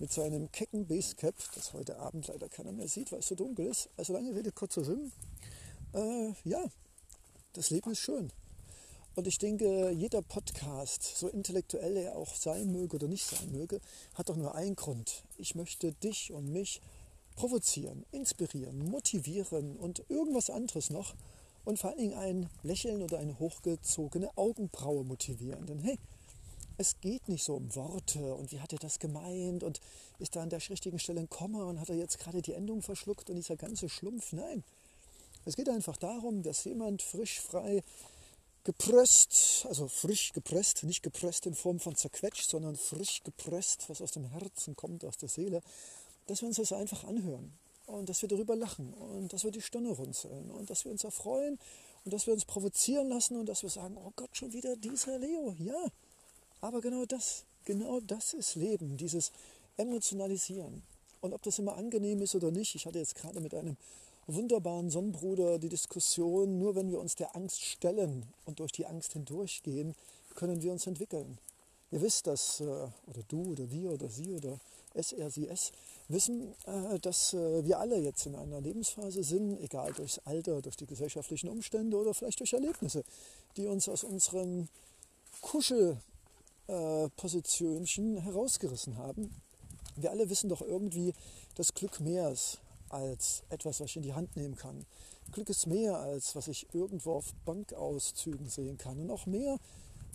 [0.00, 3.66] mit seinem kecken Basecap, das heute Abend leider keiner mehr sieht, weil es so dunkel
[3.66, 3.88] ist.
[3.96, 5.12] Also lange Rede, kurzer Sinn.
[5.92, 6.64] Äh, ja,
[7.54, 8.30] das Leben ist schön.
[9.14, 13.80] Und ich denke, jeder Podcast, so intellektuell er auch sein möge oder nicht sein möge,
[14.14, 15.22] hat doch nur einen Grund.
[15.38, 16.80] Ich möchte dich und mich
[17.36, 21.14] provozieren, inspirieren, motivieren und irgendwas anderes noch
[21.64, 25.64] und vor allen Dingen ein Lächeln oder eine hochgezogene Augenbraue motivieren.
[25.66, 25.98] Denn hey,
[26.76, 29.80] es geht nicht so um Worte und wie hat er das gemeint und
[30.18, 32.82] ist da an der richtigen Stelle ein Komma und hat er jetzt gerade die Endung
[32.82, 34.32] verschluckt und dieser ganze Schlumpf.
[34.32, 34.64] Nein,
[35.44, 37.82] es geht einfach darum, dass jemand frisch, frei
[38.64, 44.12] gepresst, also frisch gepresst, nicht gepresst in Form von zerquetscht, sondern frisch gepresst, was aus
[44.12, 45.60] dem Herzen kommt, aus der Seele,
[46.26, 47.52] dass wir uns das einfach anhören
[47.86, 51.04] und dass wir darüber lachen und dass wir die Stirne runzeln und dass wir uns
[51.04, 51.58] erfreuen
[52.04, 55.18] und dass wir uns provozieren lassen und dass wir sagen, oh Gott, schon wieder dieser
[55.18, 55.54] Leo.
[55.58, 55.86] Ja,
[56.62, 59.32] aber genau das, genau das ist Leben, dieses
[59.76, 60.82] Emotionalisieren.
[61.20, 63.76] Und ob das immer angenehm ist oder nicht, ich hatte jetzt gerade mit einem
[64.26, 69.12] wunderbaren Sonnenbruder die Diskussion, nur wenn wir uns der Angst stellen und durch die Angst
[69.12, 69.94] hindurchgehen,
[70.34, 71.38] können wir uns entwickeln.
[71.90, 74.58] Ihr wisst, dass, äh, oder du oder wir oder sie oder
[74.94, 75.72] SRCS,
[76.08, 80.76] wissen, äh, dass äh, wir alle jetzt in einer Lebensphase sind, egal durchs Alter, durch
[80.76, 83.04] die gesellschaftlichen Umstände oder vielleicht durch Erlebnisse,
[83.56, 84.68] die uns aus unserem
[85.40, 89.34] Kuschelpositionchen herausgerissen haben.
[89.96, 91.12] Wir alle wissen doch irgendwie,
[91.54, 92.58] dass Glück mehr ist
[92.94, 94.86] als etwas, was ich in die Hand nehmen kann.
[95.32, 99.58] Glück ist mehr als was ich irgendwo auf Bankauszügen sehen kann und auch mehr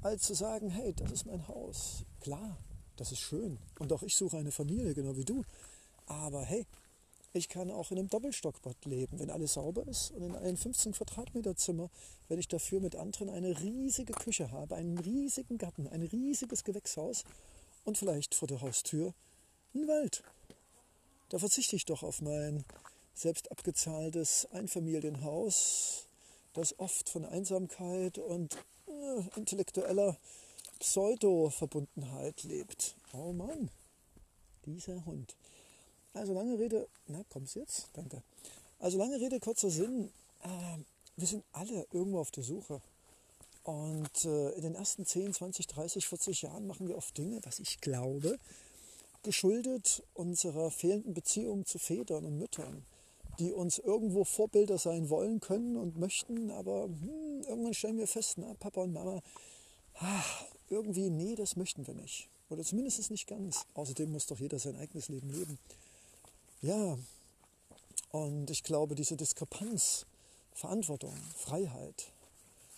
[0.02, 2.06] als zu sagen, hey, das ist mein Haus.
[2.22, 2.58] Klar,
[2.96, 3.58] das ist schön.
[3.80, 5.44] Und auch ich suche eine Familie, genau wie du.
[6.06, 6.66] Aber hey,
[7.34, 10.94] ich kann auch in einem Doppelstockbad leben, wenn alles sauber ist und in einem 15
[10.94, 11.90] Quadratmeter Zimmer,
[12.28, 17.26] wenn ich dafür mit anderen eine riesige Küche habe, einen riesigen Garten, ein riesiges Gewächshaus
[17.84, 19.14] und vielleicht vor der Haustür
[19.76, 20.24] ein Wald.
[21.30, 22.66] Da verzichte ich doch auf mein
[23.14, 26.08] selbst abgezahltes Einfamilienhaus,
[26.54, 30.18] das oft von Einsamkeit und äh, intellektueller
[30.80, 32.96] Pseudo-Verbundenheit lebt.
[33.14, 33.70] Oh Mann,
[34.66, 35.36] dieser Hund.
[36.14, 37.90] Also lange Rede, na kommst jetzt?
[37.94, 38.24] Danke.
[38.80, 40.12] Also lange Rede, kurzer Sinn.
[40.42, 40.78] Äh,
[41.16, 42.82] wir sind alle irgendwo auf der Suche.
[43.64, 47.60] Und äh, in den ersten 10, 20, 30, 40 Jahren machen wir oft Dinge, was
[47.60, 48.40] ich glaube,
[49.24, 52.86] geschuldet unserer fehlenden Beziehung zu Vätern und Müttern,
[53.40, 58.38] die uns irgendwo Vorbilder sein wollen können und möchten, aber hm, irgendwann stellen wir fest,
[58.38, 59.22] na, Papa und Mama,
[59.96, 62.30] ach, irgendwie, nee, das möchten wir nicht.
[62.50, 63.66] Oder zumindest nicht ganz.
[63.76, 65.60] Außerdem muss doch jeder sein eigenes Leben leben.
[66.62, 66.98] Ja,
[68.12, 70.06] und ich glaube, diese Diskrepanz,
[70.54, 72.12] Verantwortung, Freiheit,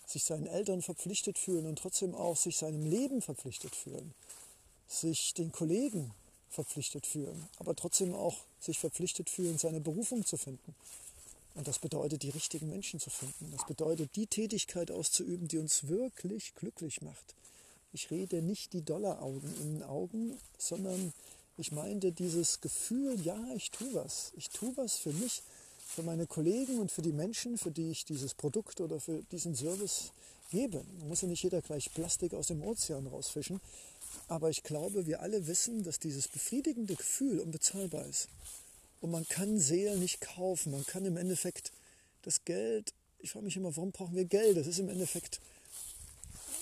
[0.05, 4.13] sich seinen Eltern verpflichtet fühlen und trotzdem auch sich seinem Leben verpflichtet fühlen,
[4.87, 6.13] sich den Kollegen
[6.51, 10.75] verpflichtet fühlen, aber trotzdem auch sich verpflichtet fühlen, seine Berufung zu finden.
[11.55, 13.51] Und das bedeutet, die richtigen Menschen zu finden.
[13.51, 17.35] Das bedeutet, die Tätigkeit auszuüben, die uns wirklich glücklich macht.
[17.93, 21.13] Ich rede nicht die Dollaraugen in den Augen, sondern
[21.57, 24.31] ich meinte dieses Gefühl, ja, ich tue was.
[24.37, 25.43] Ich tue was für mich,
[25.85, 29.55] für meine Kollegen und für die Menschen, für die ich dieses Produkt oder für diesen
[29.55, 30.11] Service
[30.51, 30.83] gebe.
[30.99, 33.59] Man muss ja nicht jeder gleich Plastik aus dem Ozean rausfischen,
[34.27, 38.27] aber ich glaube, wir alle wissen, dass dieses befriedigende Gefühl unbezahlbar ist.
[39.01, 40.71] Und man kann Seelen nicht kaufen.
[40.71, 41.71] Man kann im Endeffekt
[42.21, 44.57] das Geld, ich frage mich immer, warum brauchen wir Geld?
[44.57, 45.39] Das ist im Endeffekt,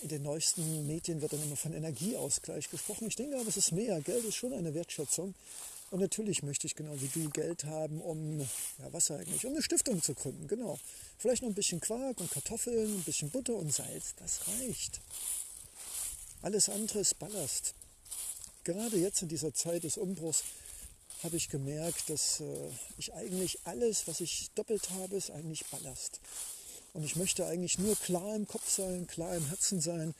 [0.02, 3.08] in den neuesten Medien wird dann immer von Energieausgleich gesprochen.
[3.08, 4.00] Ich denke aber, es ist mehr.
[4.02, 5.36] Geld ist schon eine Wertschätzung.
[5.92, 9.64] Und natürlich möchte ich genau wie du Geld haben, um, ja, was eigentlich, um eine
[9.64, 10.80] Stiftung zu gründen, genau.
[11.18, 15.02] Vielleicht noch ein bisschen Quark und Kartoffeln, ein bisschen Butter und Salz, das reicht.
[16.42, 17.74] Alles andere ist Ballast.
[18.64, 20.44] Gerade jetzt in dieser Zeit des Umbruchs
[21.22, 26.22] habe ich gemerkt, dass äh, ich eigentlich alles, was ich doppelt habe, ist eigentlich Ballast.
[26.94, 30.16] Und ich möchte eigentlich nur klar im Kopf sein, klar im Herzen sein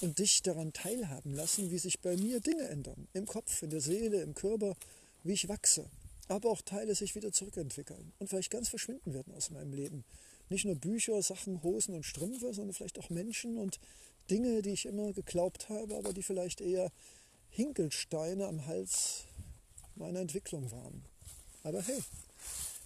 [0.00, 3.06] und dich daran teilhaben lassen, wie sich bei mir Dinge ändern.
[3.12, 4.74] Im Kopf, in der Seele, im Körper,
[5.22, 5.88] wie ich wachse.
[6.26, 10.04] Aber auch Teile sich wieder zurückentwickeln und vielleicht ganz verschwinden werden aus meinem Leben.
[10.48, 13.78] Nicht nur Bücher, Sachen, Hosen und Strümpfe, sondern vielleicht auch Menschen und
[14.30, 16.90] Dinge, die ich immer geglaubt habe, aber die vielleicht eher
[17.50, 19.24] Hinkelsteine am Hals
[19.94, 21.04] meiner Entwicklung waren.
[21.62, 22.02] Aber hey,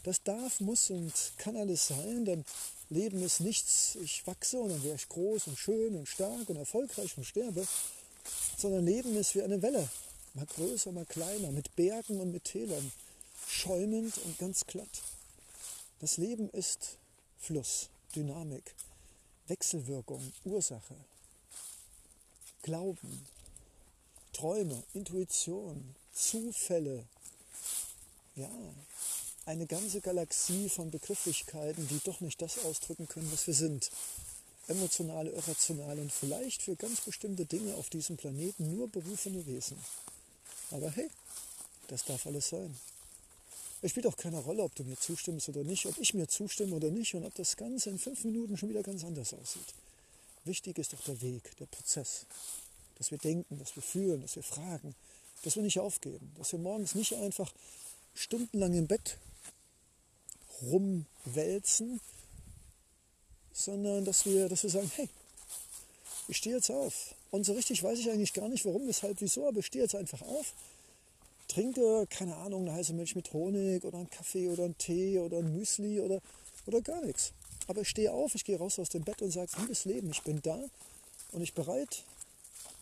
[0.04, 2.44] das darf, muss und kann alles sein, denn
[2.88, 6.56] Leben ist nichts, ich wachse und dann wäre ich groß und schön und stark und
[6.56, 7.66] erfolgreich und sterbe,
[8.56, 9.88] sondern Leben ist wie eine Welle,
[10.34, 12.92] mal größer, mal kleiner, mit Bergen und mit Tälern,
[13.46, 15.02] schäumend und ganz glatt.
[16.00, 16.96] Das Leben ist
[17.38, 18.74] Fluss, Dynamik,
[19.48, 20.96] Wechselwirkung, Ursache,
[22.62, 23.26] Glauben,
[24.34, 27.04] Träume, Intuition, Zufälle.
[28.36, 28.50] Ja,
[29.46, 33.90] eine ganze Galaxie von Begrifflichkeiten, die doch nicht das ausdrücken können, was wir sind.
[34.68, 39.78] Emotionale, irrationale und vielleicht für ganz bestimmte Dinge auf diesem Planeten nur berufene Wesen.
[40.70, 41.08] Aber hey,
[41.88, 42.76] das darf alles sein.
[43.82, 46.76] Es spielt auch keine Rolle, ob du mir zustimmst oder nicht, ob ich mir zustimme
[46.76, 49.74] oder nicht und ob das Ganze in fünf Minuten schon wieder ganz anders aussieht.
[50.44, 52.26] Wichtig ist doch der Weg, der Prozess.
[52.96, 54.94] Dass wir denken, dass wir fühlen, dass wir fragen,
[55.42, 57.52] dass wir nicht aufgeben, dass wir morgens nicht einfach
[58.14, 59.16] stundenlang im Bett
[60.62, 62.00] rumwälzen,
[63.52, 65.08] sondern dass wir, dass wir sagen, hey,
[66.28, 67.14] ich stehe jetzt auf.
[67.30, 69.94] Und so richtig weiß ich eigentlich gar nicht, warum, weshalb, wieso, aber ich stehe jetzt
[69.94, 70.52] einfach auf,
[71.48, 75.38] trinke, keine Ahnung, eine heiße Milch mit Honig oder einen Kaffee oder einen Tee oder
[75.38, 76.20] ein Müsli oder,
[76.66, 77.32] oder gar nichts.
[77.66, 80.22] Aber ich stehe auf, ich gehe raus aus dem Bett und sage, liebes Leben, ich
[80.22, 80.58] bin da
[81.32, 82.04] und ich bereit,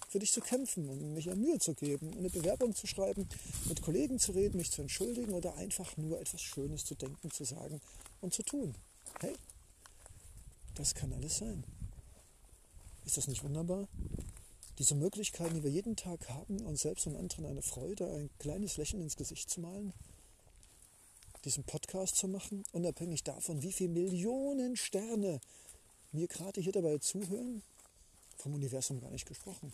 [0.09, 3.29] für dich zu kämpfen und mich an Mühe zu geben, eine Bewerbung zu schreiben,
[3.67, 7.45] mit Kollegen zu reden, mich zu entschuldigen oder einfach nur etwas Schönes zu denken, zu
[7.45, 7.81] sagen
[8.23, 8.75] und zu tun.
[9.21, 9.35] Hey,
[10.75, 11.65] das kann alles sein.
[13.05, 13.87] Ist das nicht wunderbar?
[14.79, 18.77] diese Möglichkeiten, die wir jeden Tag haben, uns selbst und anderen eine Freude, ein kleines
[18.77, 19.93] Lächeln ins Gesicht zu malen,
[21.45, 25.41] diesen Podcast zu machen, unabhängig davon, wie viele Millionen Sterne
[26.13, 27.63] mir gerade hier dabei zuhören,
[28.37, 29.73] vom Universum gar nicht gesprochen.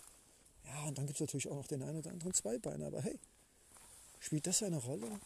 [0.66, 3.18] Ja, und dann gibt es natürlich auch noch den einen oder anderen Zweibeiner, aber hey,
[4.20, 5.20] spielt das eine Rolle?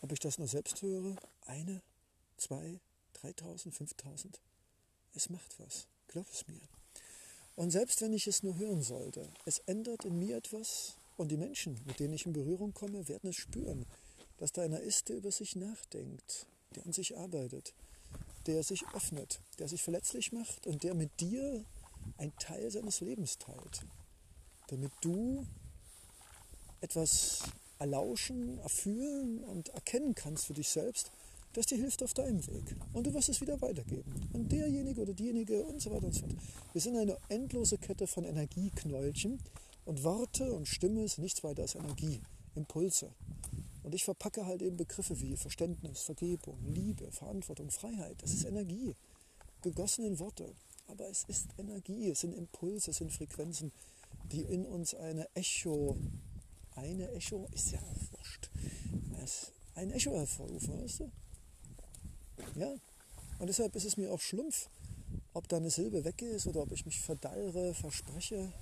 [0.00, 1.16] Ob ich das nur selbst höre?
[1.46, 1.82] Eine,
[2.36, 2.80] zwei,
[3.14, 4.40] 3000, 5000?
[5.14, 6.60] Es macht was, glaub es mir.
[7.54, 11.36] Und selbst wenn ich es nur hören sollte, es ändert in mir etwas und die
[11.36, 13.86] Menschen, mit denen ich in Berührung komme, werden es spüren,
[14.42, 17.74] dass da einer ist, der über sich nachdenkt, der an sich arbeitet,
[18.46, 21.64] der sich öffnet, der sich verletzlich macht und der mit dir
[22.16, 23.86] ein Teil seines Lebens teilt,
[24.66, 25.46] damit du
[26.80, 27.44] etwas
[27.78, 31.12] erlauschen, erfühlen und erkennen kannst für dich selbst,
[31.52, 32.74] das dir hilft auf deinem Weg.
[32.92, 34.28] Und du wirst es wieder weitergeben.
[34.32, 36.34] Und derjenige oder diejenige und so weiter und so fort.
[36.72, 39.38] Wir sind eine endlose Kette von Energieknäulchen
[39.84, 42.20] und Worte und Stimme sind nichts weiter als Energie,
[42.56, 43.12] Impulse.
[43.82, 48.22] Und ich verpacke halt eben Begriffe wie Verständnis, Vergebung, Liebe, Verantwortung, Freiheit.
[48.22, 48.94] Das ist Energie,
[49.62, 50.54] gegossen in Worte.
[50.86, 53.72] Aber es ist Energie, es sind Impulse, es sind Frequenzen,
[54.24, 55.96] die in uns eine Echo,
[56.74, 58.50] eine Echo ist ja wurscht,
[59.74, 61.10] ein Echo hervorrufen, weißt du?
[62.56, 62.74] Ja,
[63.38, 64.68] und deshalb ist es mir auch schlumpf,
[65.32, 68.52] ob da eine Silbe weg ist oder ob ich mich verdallere, verspreche.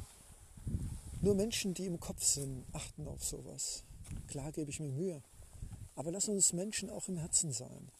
[1.20, 3.85] Nur Menschen, die im Kopf sind, achten auf sowas.
[4.30, 5.22] Klar gebe ich mir Mühe.
[5.94, 7.90] Aber lass uns Menschen auch im Herzen sein.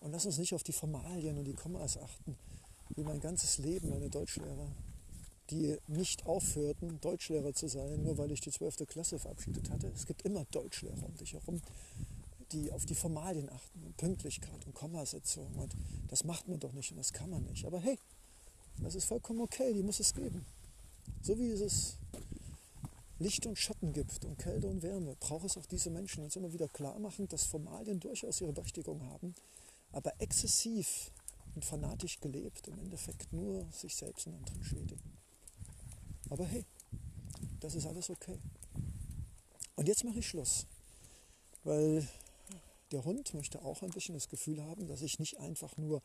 [0.00, 2.36] Und lass uns nicht auf die Formalien und die Kommas achten,
[2.94, 4.70] wie mein ganzes Leben meine Deutschlehrer,
[5.50, 8.86] die nicht aufhörten, Deutschlehrer zu sein, nur weil ich die 12.
[8.86, 9.88] Klasse verabschiedet hatte.
[9.88, 11.60] Es gibt immer Deutschlehrer um dich herum
[12.54, 15.52] die auf die Formalien achten Pünktlichkeit und Kommasetzung.
[15.54, 15.74] Und
[16.08, 17.66] das macht man doch nicht und das kann man nicht.
[17.66, 17.98] Aber hey,
[18.80, 20.44] das ist vollkommen okay, die muss es geben.
[21.22, 21.98] So wie es
[23.24, 26.36] Licht und Schatten gibt und Kälte und Wärme, braucht es auch diese Menschen, die uns
[26.36, 29.34] immer wieder klar machen, dass Formalien durchaus ihre Berechtigung haben,
[29.92, 31.10] aber exzessiv
[31.54, 35.16] und fanatisch gelebt im Endeffekt nur sich selbst und anderen schädigen.
[36.28, 36.66] Aber hey,
[37.60, 38.38] das ist alles okay.
[39.76, 40.66] Und jetzt mache ich Schluss,
[41.62, 42.06] weil
[42.92, 46.02] der Hund möchte auch ein bisschen das Gefühl haben, dass ich nicht einfach nur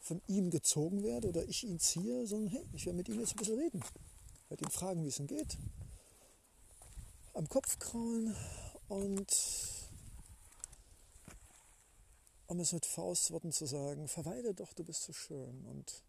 [0.00, 3.34] von ihm gezogen werde oder ich ihn ziehe, sondern hey, ich werde mit ihm jetzt
[3.34, 3.84] ein bisschen reden.
[4.44, 5.56] Ich werde ihn fragen, wie es ihm geht.
[7.34, 8.36] Am Kopf kraulen
[8.88, 9.32] und
[12.46, 15.64] um es mit Faustworten zu sagen, verweile doch, du bist so schön.
[15.66, 16.02] Und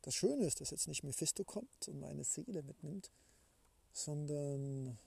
[0.00, 3.10] das Schöne ist, dass jetzt nicht Mephisto kommt und meine Seele mitnimmt,
[3.92, 4.98] sondern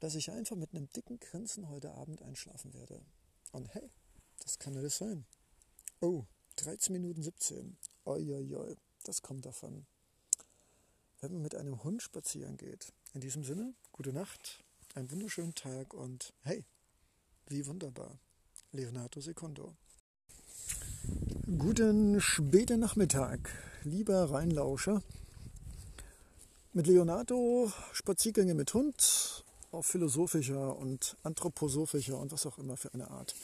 [0.00, 3.00] dass ich einfach mit einem dicken Grinsen heute Abend einschlafen werde.
[3.52, 3.90] Und hey,
[4.40, 5.24] das kann alles sein.
[6.00, 6.24] Oh,
[6.56, 7.78] 13 Minuten 17.
[8.04, 8.76] Oi, oi, oi.
[9.04, 9.86] Das kommt davon.
[11.20, 12.92] Wenn man mit einem Hund spazieren geht.
[13.12, 14.62] In diesem Sinne, gute Nacht,
[14.94, 16.64] einen wunderschönen Tag und hey,
[17.48, 18.20] wie wunderbar.
[18.70, 19.74] Leonardo Secondo.
[21.58, 23.50] Guten späten Nachmittag,
[23.82, 25.02] lieber Rheinlauscher.
[26.72, 33.10] Mit Leonardo Spaziergänge mit Hund auf philosophischer und anthroposophischer und was auch immer für eine
[33.10, 33.34] Art.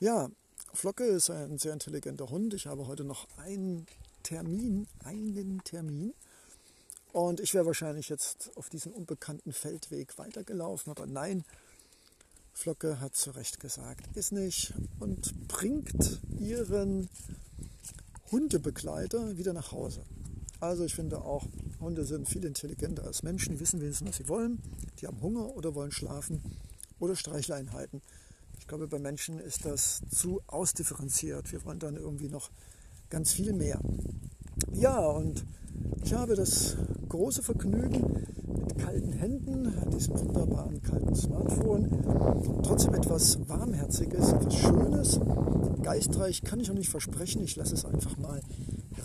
[0.00, 0.28] Ja,
[0.74, 2.52] Flocke ist ein sehr intelligenter Hund.
[2.52, 3.86] Ich habe heute noch einen
[4.22, 6.12] Termin, einen Termin.
[7.16, 11.46] Und ich wäre wahrscheinlich jetzt auf diesen unbekannten Feldweg weitergelaufen, aber nein,
[12.52, 17.08] Flocke hat zu Recht gesagt, ist nicht und bringt ihren
[18.30, 20.02] Hundebegleiter wieder nach Hause.
[20.60, 21.46] Also ich finde auch,
[21.80, 24.60] Hunde sind viel intelligenter als Menschen, die wissen wenigstens, was sie wollen.
[25.00, 26.42] Die haben Hunger oder wollen schlafen
[27.00, 28.02] oder Streichleinheiten.
[28.60, 31.50] Ich glaube, bei Menschen ist das zu ausdifferenziert.
[31.50, 32.50] Wir wollen dann irgendwie noch
[33.08, 33.80] ganz viel mehr.
[34.72, 35.44] Ja, und
[36.04, 36.76] ich habe das
[37.08, 38.26] große Vergnügen,
[38.58, 41.88] mit kalten Händen diesem wunderbaren kalten Smartphone
[42.62, 45.20] trotzdem etwas Warmherziges, etwas Schönes,
[45.86, 47.44] geistreich kann ich auch nicht versprechen.
[47.44, 48.42] Ich lasse es einfach mal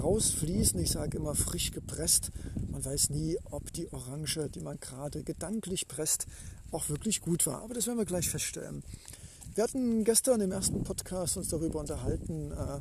[0.01, 0.79] rausfließen.
[0.79, 2.31] Ich sage immer frisch gepresst.
[2.71, 6.25] Man weiß nie, ob die Orange, die man gerade gedanklich presst,
[6.71, 7.61] auch wirklich gut war.
[7.61, 8.83] Aber das werden wir gleich feststellen.
[9.53, 12.79] Wir hatten gestern im ersten Podcast uns darüber unterhalten, äh,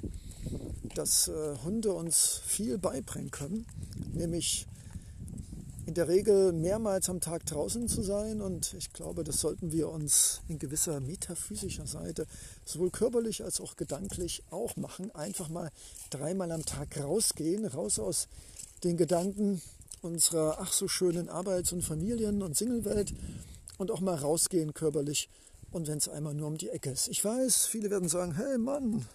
[0.95, 3.67] dass äh, Hunde uns viel beibringen können,
[4.13, 4.69] nämlich
[5.87, 8.41] in der Regel mehrmals am Tag draußen zu sein.
[8.41, 12.29] Und ich glaube, das sollten wir uns in gewisser metaphysischer Seite
[12.65, 15.11] sowohl körperlich als auch gedanklich auch machen.
[15.11, 15.73] Einfach mal
[16.11, 18.29] dreimal am Tag rausgehen, raus aus
[18.85, 19.61] den Gedanken
[20.03, 23.13] unserer ach so schönen Arbeits- und Familien- und Singlewelt
[23.77, 25.29] und auch mal rausgehen körperlich.
[25.73, 27.09] Und wenn es einmal nur um die Ecke ist.
[27.09, 29.07] Ich weiß, viele werden sagen, hey Mann,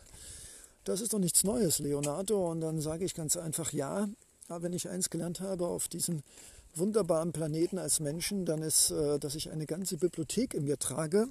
[0.86, 2.50] das ist doch nichts Neues, Leonardo.
[2.50, 4.08] Und dann sage ich ganz einfach, ja,
[4.48, 6.24] aber wenn ich eins gelernt habe auf diesen
[6.76, 11.28] wunderbaren Planeten als Menschen, dann ist, äh, dass ich eine ganze Bibliothek in mir trage,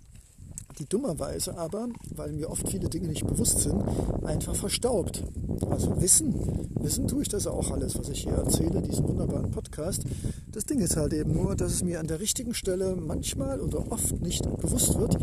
[0.79, 3.81] die dummerweise aber, weil mir oft viele Dinge nicht bewusst sind,
[4.25, 5.23] einfach verstaubt.
[5.71, 10.05] Also Wissen, Wissen tue ich das auch alles, was ich hier erzähle, diesen wunderbaren Podcast.
[10.51, 13.91] Das Ding ist halt eben nur, dass es mir an der richtigen Stelle manchmal oder
[13.93, 15.17] oft nicht bewusst wird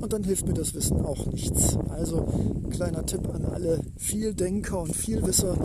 [0.00, 1.76] und dann hilft mir das Wissen auch nichts.
[1.90, 2.26] Also
[2.70, 5.56] kleiner Tipp an alle Vieldenker und Vielwisser.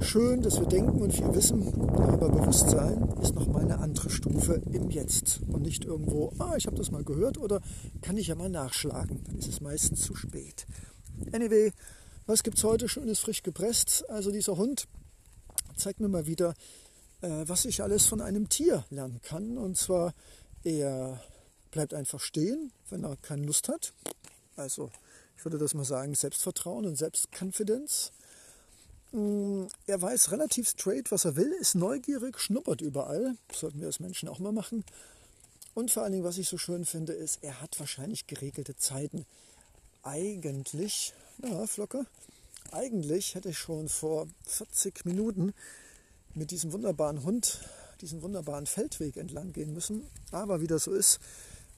[0.00, 4.60] Schön, dass wir denken und viel wissen, aber Bewusstsein ist noch mal eine andere Stufe
[4.72, 7.60] im Jetzt und nicht irgendwo, ah, ich habe das mal gehört oder
[8.02, 9.22] kann ich ja mal nachschlagen.
[9.24, 10.66] Dann ist es meistens zu spät.
[11.32, 11.72] Anyway,
[12.26, 12.88] was gibt es heute?
[12.88, 14.08] Schönes frisch gepresst.
[14.08, 14.88] Also dieser Hund
[15.76, 16.54] zeigt mir mal wieder,
[17.20, 19.58] äh, was ich alles von einem Tier lernen kann.
[19.58, 20.14] Und zwar,
[20.62, 21.20] er
[21.70, 23.92] bleibt einfach stehen, wenn er keine Lust hat.
[24.56, 24.90] Also
[25.36, 28.12] ich würde das mal sagen, Selbstvertrauen und Selbstkonfidenz.
[29.12, 33.36] Mm, er weiß relativ straight, was er will, ist neugierig, schnuppert überall.
[33.52, 34.84] Sollten wir als Menschen auch mal machen.
[35.74, 39.26] Und vor allen Dingen, was ich so schön finde, ist, er hat wahrscheinlich geregelte Zeiten.
[40.02, 42.06] Eigentlich, ja, Flocke,
[42.70, 45.52] eigentlich hätte ich schon vor 40 Minuten
[46.34, 47.60] mit diesem wunderbaren Hund
[48.00, 50.02] diesen wunderbaren Feldweg entlang gehen müssen.
[50.30, 51.18] Aber wie das so ist,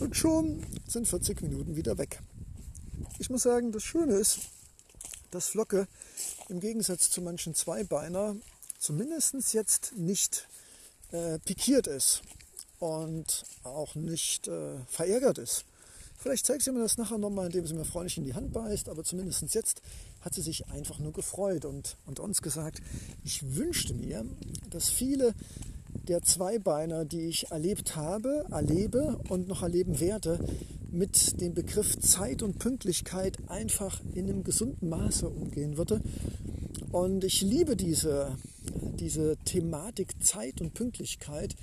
[0.00, 2.22] und schon sind 40 Minuten wieder weg.
[3.18, 4.38] Ich muss sagen, das Schöne ist,
[5.30, 5.86] dass Flocke
[6.48, 8.36] im Gegensatz zu manchen Zweibeiner
[8.78, 10.46] zumindest jetzt nicht
[11.12, 12.22] äh, pikiert ist
[12.78, 15.64] und auch nicht äh, verärgert ist.
[16.16, 18.88] Vielleicht zeigt sie mir das nachher nochmal, indem sie mir freundlich in die Hand beißt,
[18.88, 19.82] aber zumindest jetzt
[20.20, 22.82] hat sie sich einfach nur gefreut und, und uns gesagt,
[23.24, 24.26] ich wünschte mir,
[24.70, 25.32] dass viele
[26.08, 30.40] der Zweibeiner, die ich erlebt habe, erlebe und noch erleben werde,
[30.90, 36.00] mit dem Begriff Zeit und Pünktlichkeit einfach in einem gesunden Maße umgehen würde.
[36.92, 38.36] Und ich liebe diese,
[38.98, 41.54] diese Thematik Zeit und Pünktlichkeit,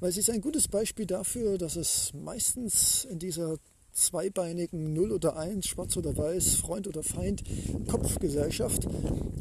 [0.00, 3.56] weil sie ist ein gutes Beispiel dafür, dass es meistens in dieser
[3.94, 7.42] zweibeinigen 0 oder 1, schwarz oder weiß, Freund oder Feind,
[7.88, 8.86] Kopfgesellschaft.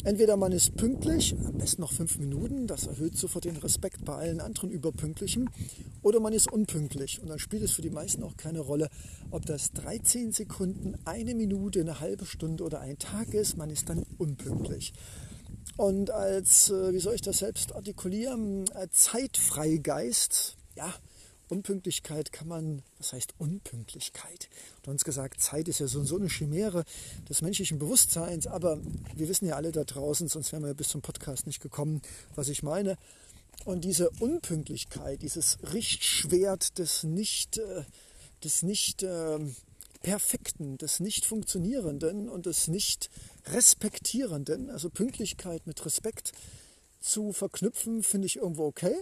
[0.03, 4.13] Entweder man ist pünktlich, am besten noch fünf Minuten, das erhöht sofort den Respekt bei
[4.13, 5.49] allen anderen Überpünktlichen,
[6.01, 7.21] oder man ist unpünktlich.
[7.21, 8.89] Und dann spielt es für die meisten auch keine Rolle,
[9.31, 13.89] ob das 13 Sekunden, eine Minute, eine halbe Stunde oder ein Tag ist, man ist
[13.89, 14.93] dann unpünktlich.
[15.77, 20.93] Und als, äh, wie soll ich das selbst artikulieren, Zeitfreigeist, ja,
[21.53, 24.49] Unpünktlichkeit kann man, was heißt Unpünktlichkeit?
[24.81, 26.83] Du hast gesagt, Zeit ist ja so, so eine Chimäre
[27.29, 28.79] des menschlichen Bewusstseins, aber
[29.15, 32.01] wir wissen ja alle da draußen, sonst wären wir bis zum Podcast nicht gekommen,
[32.33, 32.97] was ich meine.
[33.65, 37.83] Und diese Unpünktlichkeit, dieses Richtschwert des nicht, äh,
[38.43, 39.37] des nicht äh,
[40.01, 43.11] Perfekten, des nicht Funktionierenden und des nicht
[43.45, 46.31] Respektierenden, also Pünktlichkeit mit Respekt
[46.99, 48.95] zu verknüpfen, finde ich irgendwo okay.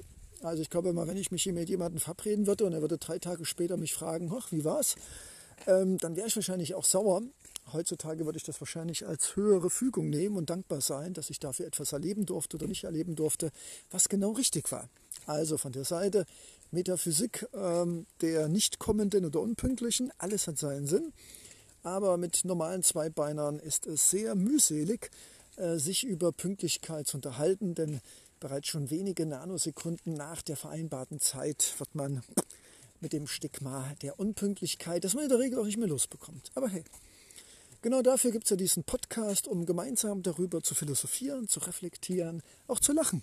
[0.43, 2.97] Also ich glaube immer, wenn ich mich hier mit jemandem verabreden würde und er würde
[2.97, 4.95] drei Tage später mich fragen, ach, wie war's?
[5.67, 7.21] Ähm, dann wäre ich wahrscheinlich auch sauer.
[7.71, 11.67] Heutzutage würde ich das wahrscheinlich als höhere Fügung nehmen und dankbar sein, dass ich dafür
[11.67, 13.51] etwas erleben durfte oder nicht erleben durfte,
[13.91, 14.89] was genau richtig war.
[15.27, 16.25] Also von der Seite
[16.71, 21.13] Metaphysik ähm, der nicht kommenden oder unpünktlichen, alles hat seinen Sinn.
[21.83, 25.11] Aber mit normalen Zweibeinern ist es sehr mühselig,
[25.57, 28.01] äh, sich über Pünktlichkeit zu unterhalten, denn
[28.41, 32.23] Bereits schon wenige Nanosekunden nach der vereinbarten Zeit wird man
[32.99, 36.49] mit dem Stigma der Unpünktlichkeit, das man in der Regel auch nicht mehr losbekommt.
[36.55, 36.83] Aber hey,
[37.83, 42.79] genau dafür gibt es ja diesen Podcast, um gemeinsam darüber zu philosophieren, zu reflektieren, auch
[42.79, 43.21] zu lachen.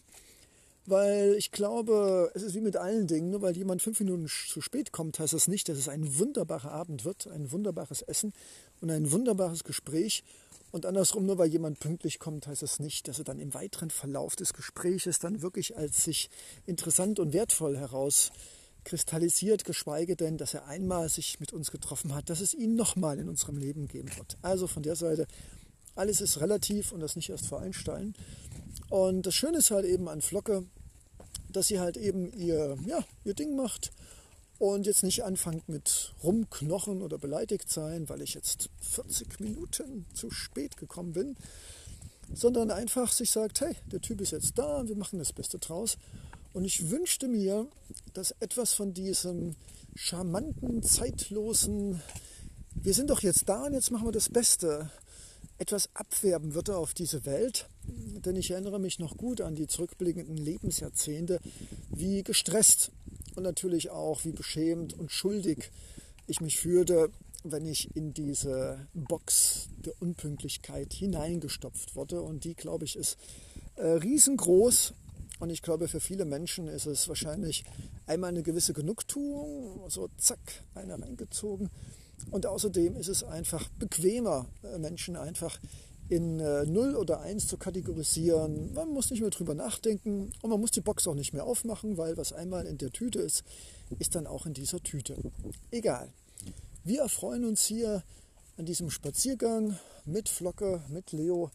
[0.87, 4.61] Weil ich glaube, es ist wie mit allen Dingen, nur weil jemand fünf Minuten zu
[4.61, 8.33] spät kommt, heißt das nicht, dass es ein wunderbarer Abend wird, ein wunderbares Essen
[8.81, 10.23] und ein wunderbares Gespräch
[10.71, 13.91] und andersrum, nur weil jemand pünktlich kommt, heißt das nicht, dass er dann im weiteren
[13.91, 16.29] Verlauf des Gespräches dann wirklich als sich
[16.67, 22.41] interessant und wertvoll herauskristallisiert, geschweige denn, dass er einmal sich mit uns getroffen hat, dass
[22.41, 24.37] es ihn nochmal in unserem Leben geben wird.
[24.43, 25.27] Also von der Seite,
[25.95, 28.15] alles ist relativ und das nicht erst vor Einstein.
[28.91, 30.65] Und das Schöne ist halt eben an Flocke,
[31.51, 33.91] dass sie halt eben ihr, ja, ihr Ding macht
[34.59, 40.31] und jetzt nicht anfangt mit rumknochen oder beleidigt sein, weil ich jetzt 40 Minuten zu
[40.31, 41.37] spät gekommen bin,
[42.35, 45.59] sondern einfach sich sagt, hey, der Typ ist jetzt da und wir machen das Beste
[45.59, 45.97] draus.
[46.53, 47.69] Und ich wünschte mir,
[48.15, 49.55] dass etwas von diesem
[49.95, 52.03] charmanten, zeitlosen,
[52.75, 54.91] wir sind doch jetzt da und jetzt machen wir das Beste,
[55.59, 57.69] etwas abwerben würde auf diese Welt.
[57.85, 61.41] Denn ich erinnere mich noch gut an die zurückblickenden Lebensjahrzehnte,
[61.91, 62.93] wie gestresst
[63.39, 65.71] und natürlich auch, wie beschämt und schuldig
[66.27, 67.11] ich mich fühlte,
[67.45, 72.21] wenn ich in diese Box der Unpünktlichkeit hineingestopft wurde.
[72.21, 73.17] Und die, glaube ich, ist
[73.77, 74.93] äh, riesengroß.
[75.39, 77.65] Und ich glaube, für viele Menschen ist es wahrscheinlich
[78.07, 80.41] einmal eine gewisse Genugtuung, so zack,
[80.75, 81.71] einer reingezogen.
[82.33, 85.61] Und außerdem ist es einfach bequemer, äh, Menschen einfach
[86.09, 88.73] in äh, 0 oder 1 zu kategorisieren.
[88.75, 91.99] Man muss nicht mehr drüber nachdenken und man muss die Box auch nicht mehr aufmachen,
[91.99, 93.45] weil was einmal in der Tüte ist,
[93.99, 95.17] ist dann auch in dieser Tüte.
[95.71, 96.13] Egal.
[96.85, 98.03] Wir erfreuen uns hier
[98.57, 101.51] an diesem Spaziergang mit Flocke, mit Leo,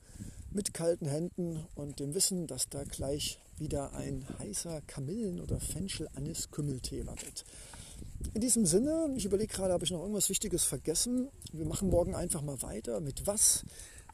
[0.52, 7.06] mit kalten Händen und dem Wissen, dass da gleich wieder ein heißer Kamillen- oder Fenchel-Anis-Kümmeltee
[7.08, 7.46] wartet.
[8.34, 11.30] In diesem Sinne, ich überlege gerade, habe ich noch irgendwas Wichtiges vergessen?
[11.52, 13.00] Wir machen morgen einfach mal weiter.
[13.00, 13.64] Mit was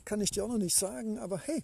[0.10, 1.64] kann ich dir auch noch nicht sagen, aber hey,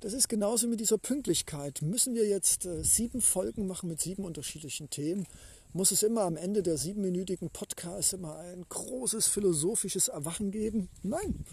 [0.00, 1.82] das ist genauso mit dieser Pünktlichkeit.
[1.82, 5.26] Müssen wir jetzt äh, sieben Folgen machen mit sieben unterschiedlichen Themen?
[5.74, 10.88] Muss es immer am Ende der siebenminütigen Podcasts immer ein großes philosophisches Erwachen geben?
[11.02, 11.44] Nein.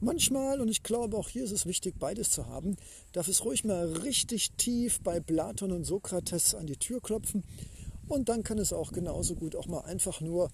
[0.00, 2.76] Manchmal, und ich glaube auch hier ist es wichtig, beides zu haben,
[3.12, 7.42] darf es ruhig mal richtig tief bei Platon und Sokrates an die Tür klopfen.
[8.06, 10.50] Und dann kann es auch genauso gut auch mal einfach nur,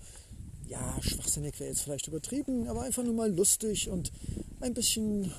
[0.68, 4.12] ja, schwachsinnig wäre jetzt vielleicht übertrieben, aber einfach nur mal lustig und
[4.60, 5.32] ein bisschen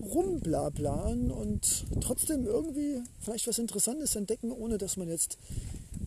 [0.00, 5.38] rumblablaen und trotzdem irgendwie vielleicht was Interessantes entdecken, ohne dass man jetzt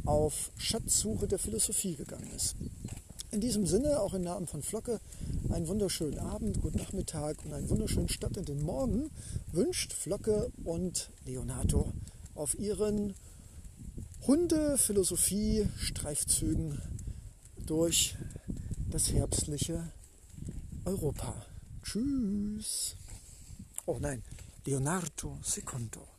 [0.05, 2.55] auf Schatzsuche der Philosophie gegangen ist.
[3.31, 5.01] In diesem Sinne, auch im Namen von Flocke,
[5.49, 9.09] einen wunderschönen Abend, guten Nachmittag und einen wunderschönen Start in den Morgen
[9.51, 11.91] wünscht Flocke und Leonardo
[12.33, 13.13] auf ihren
[14.25, 16.81] Hunde-Philosophie-Streifzügen
[17.65, 18.15] durch
[18.89, 19.91] das herbstliche
[20.85, 21.45] Europa.
[21.83, 22.95] Tschüss.
[23.85, 24.23] Oh nein,
[24.65, 26.14] Leonardo Secondo.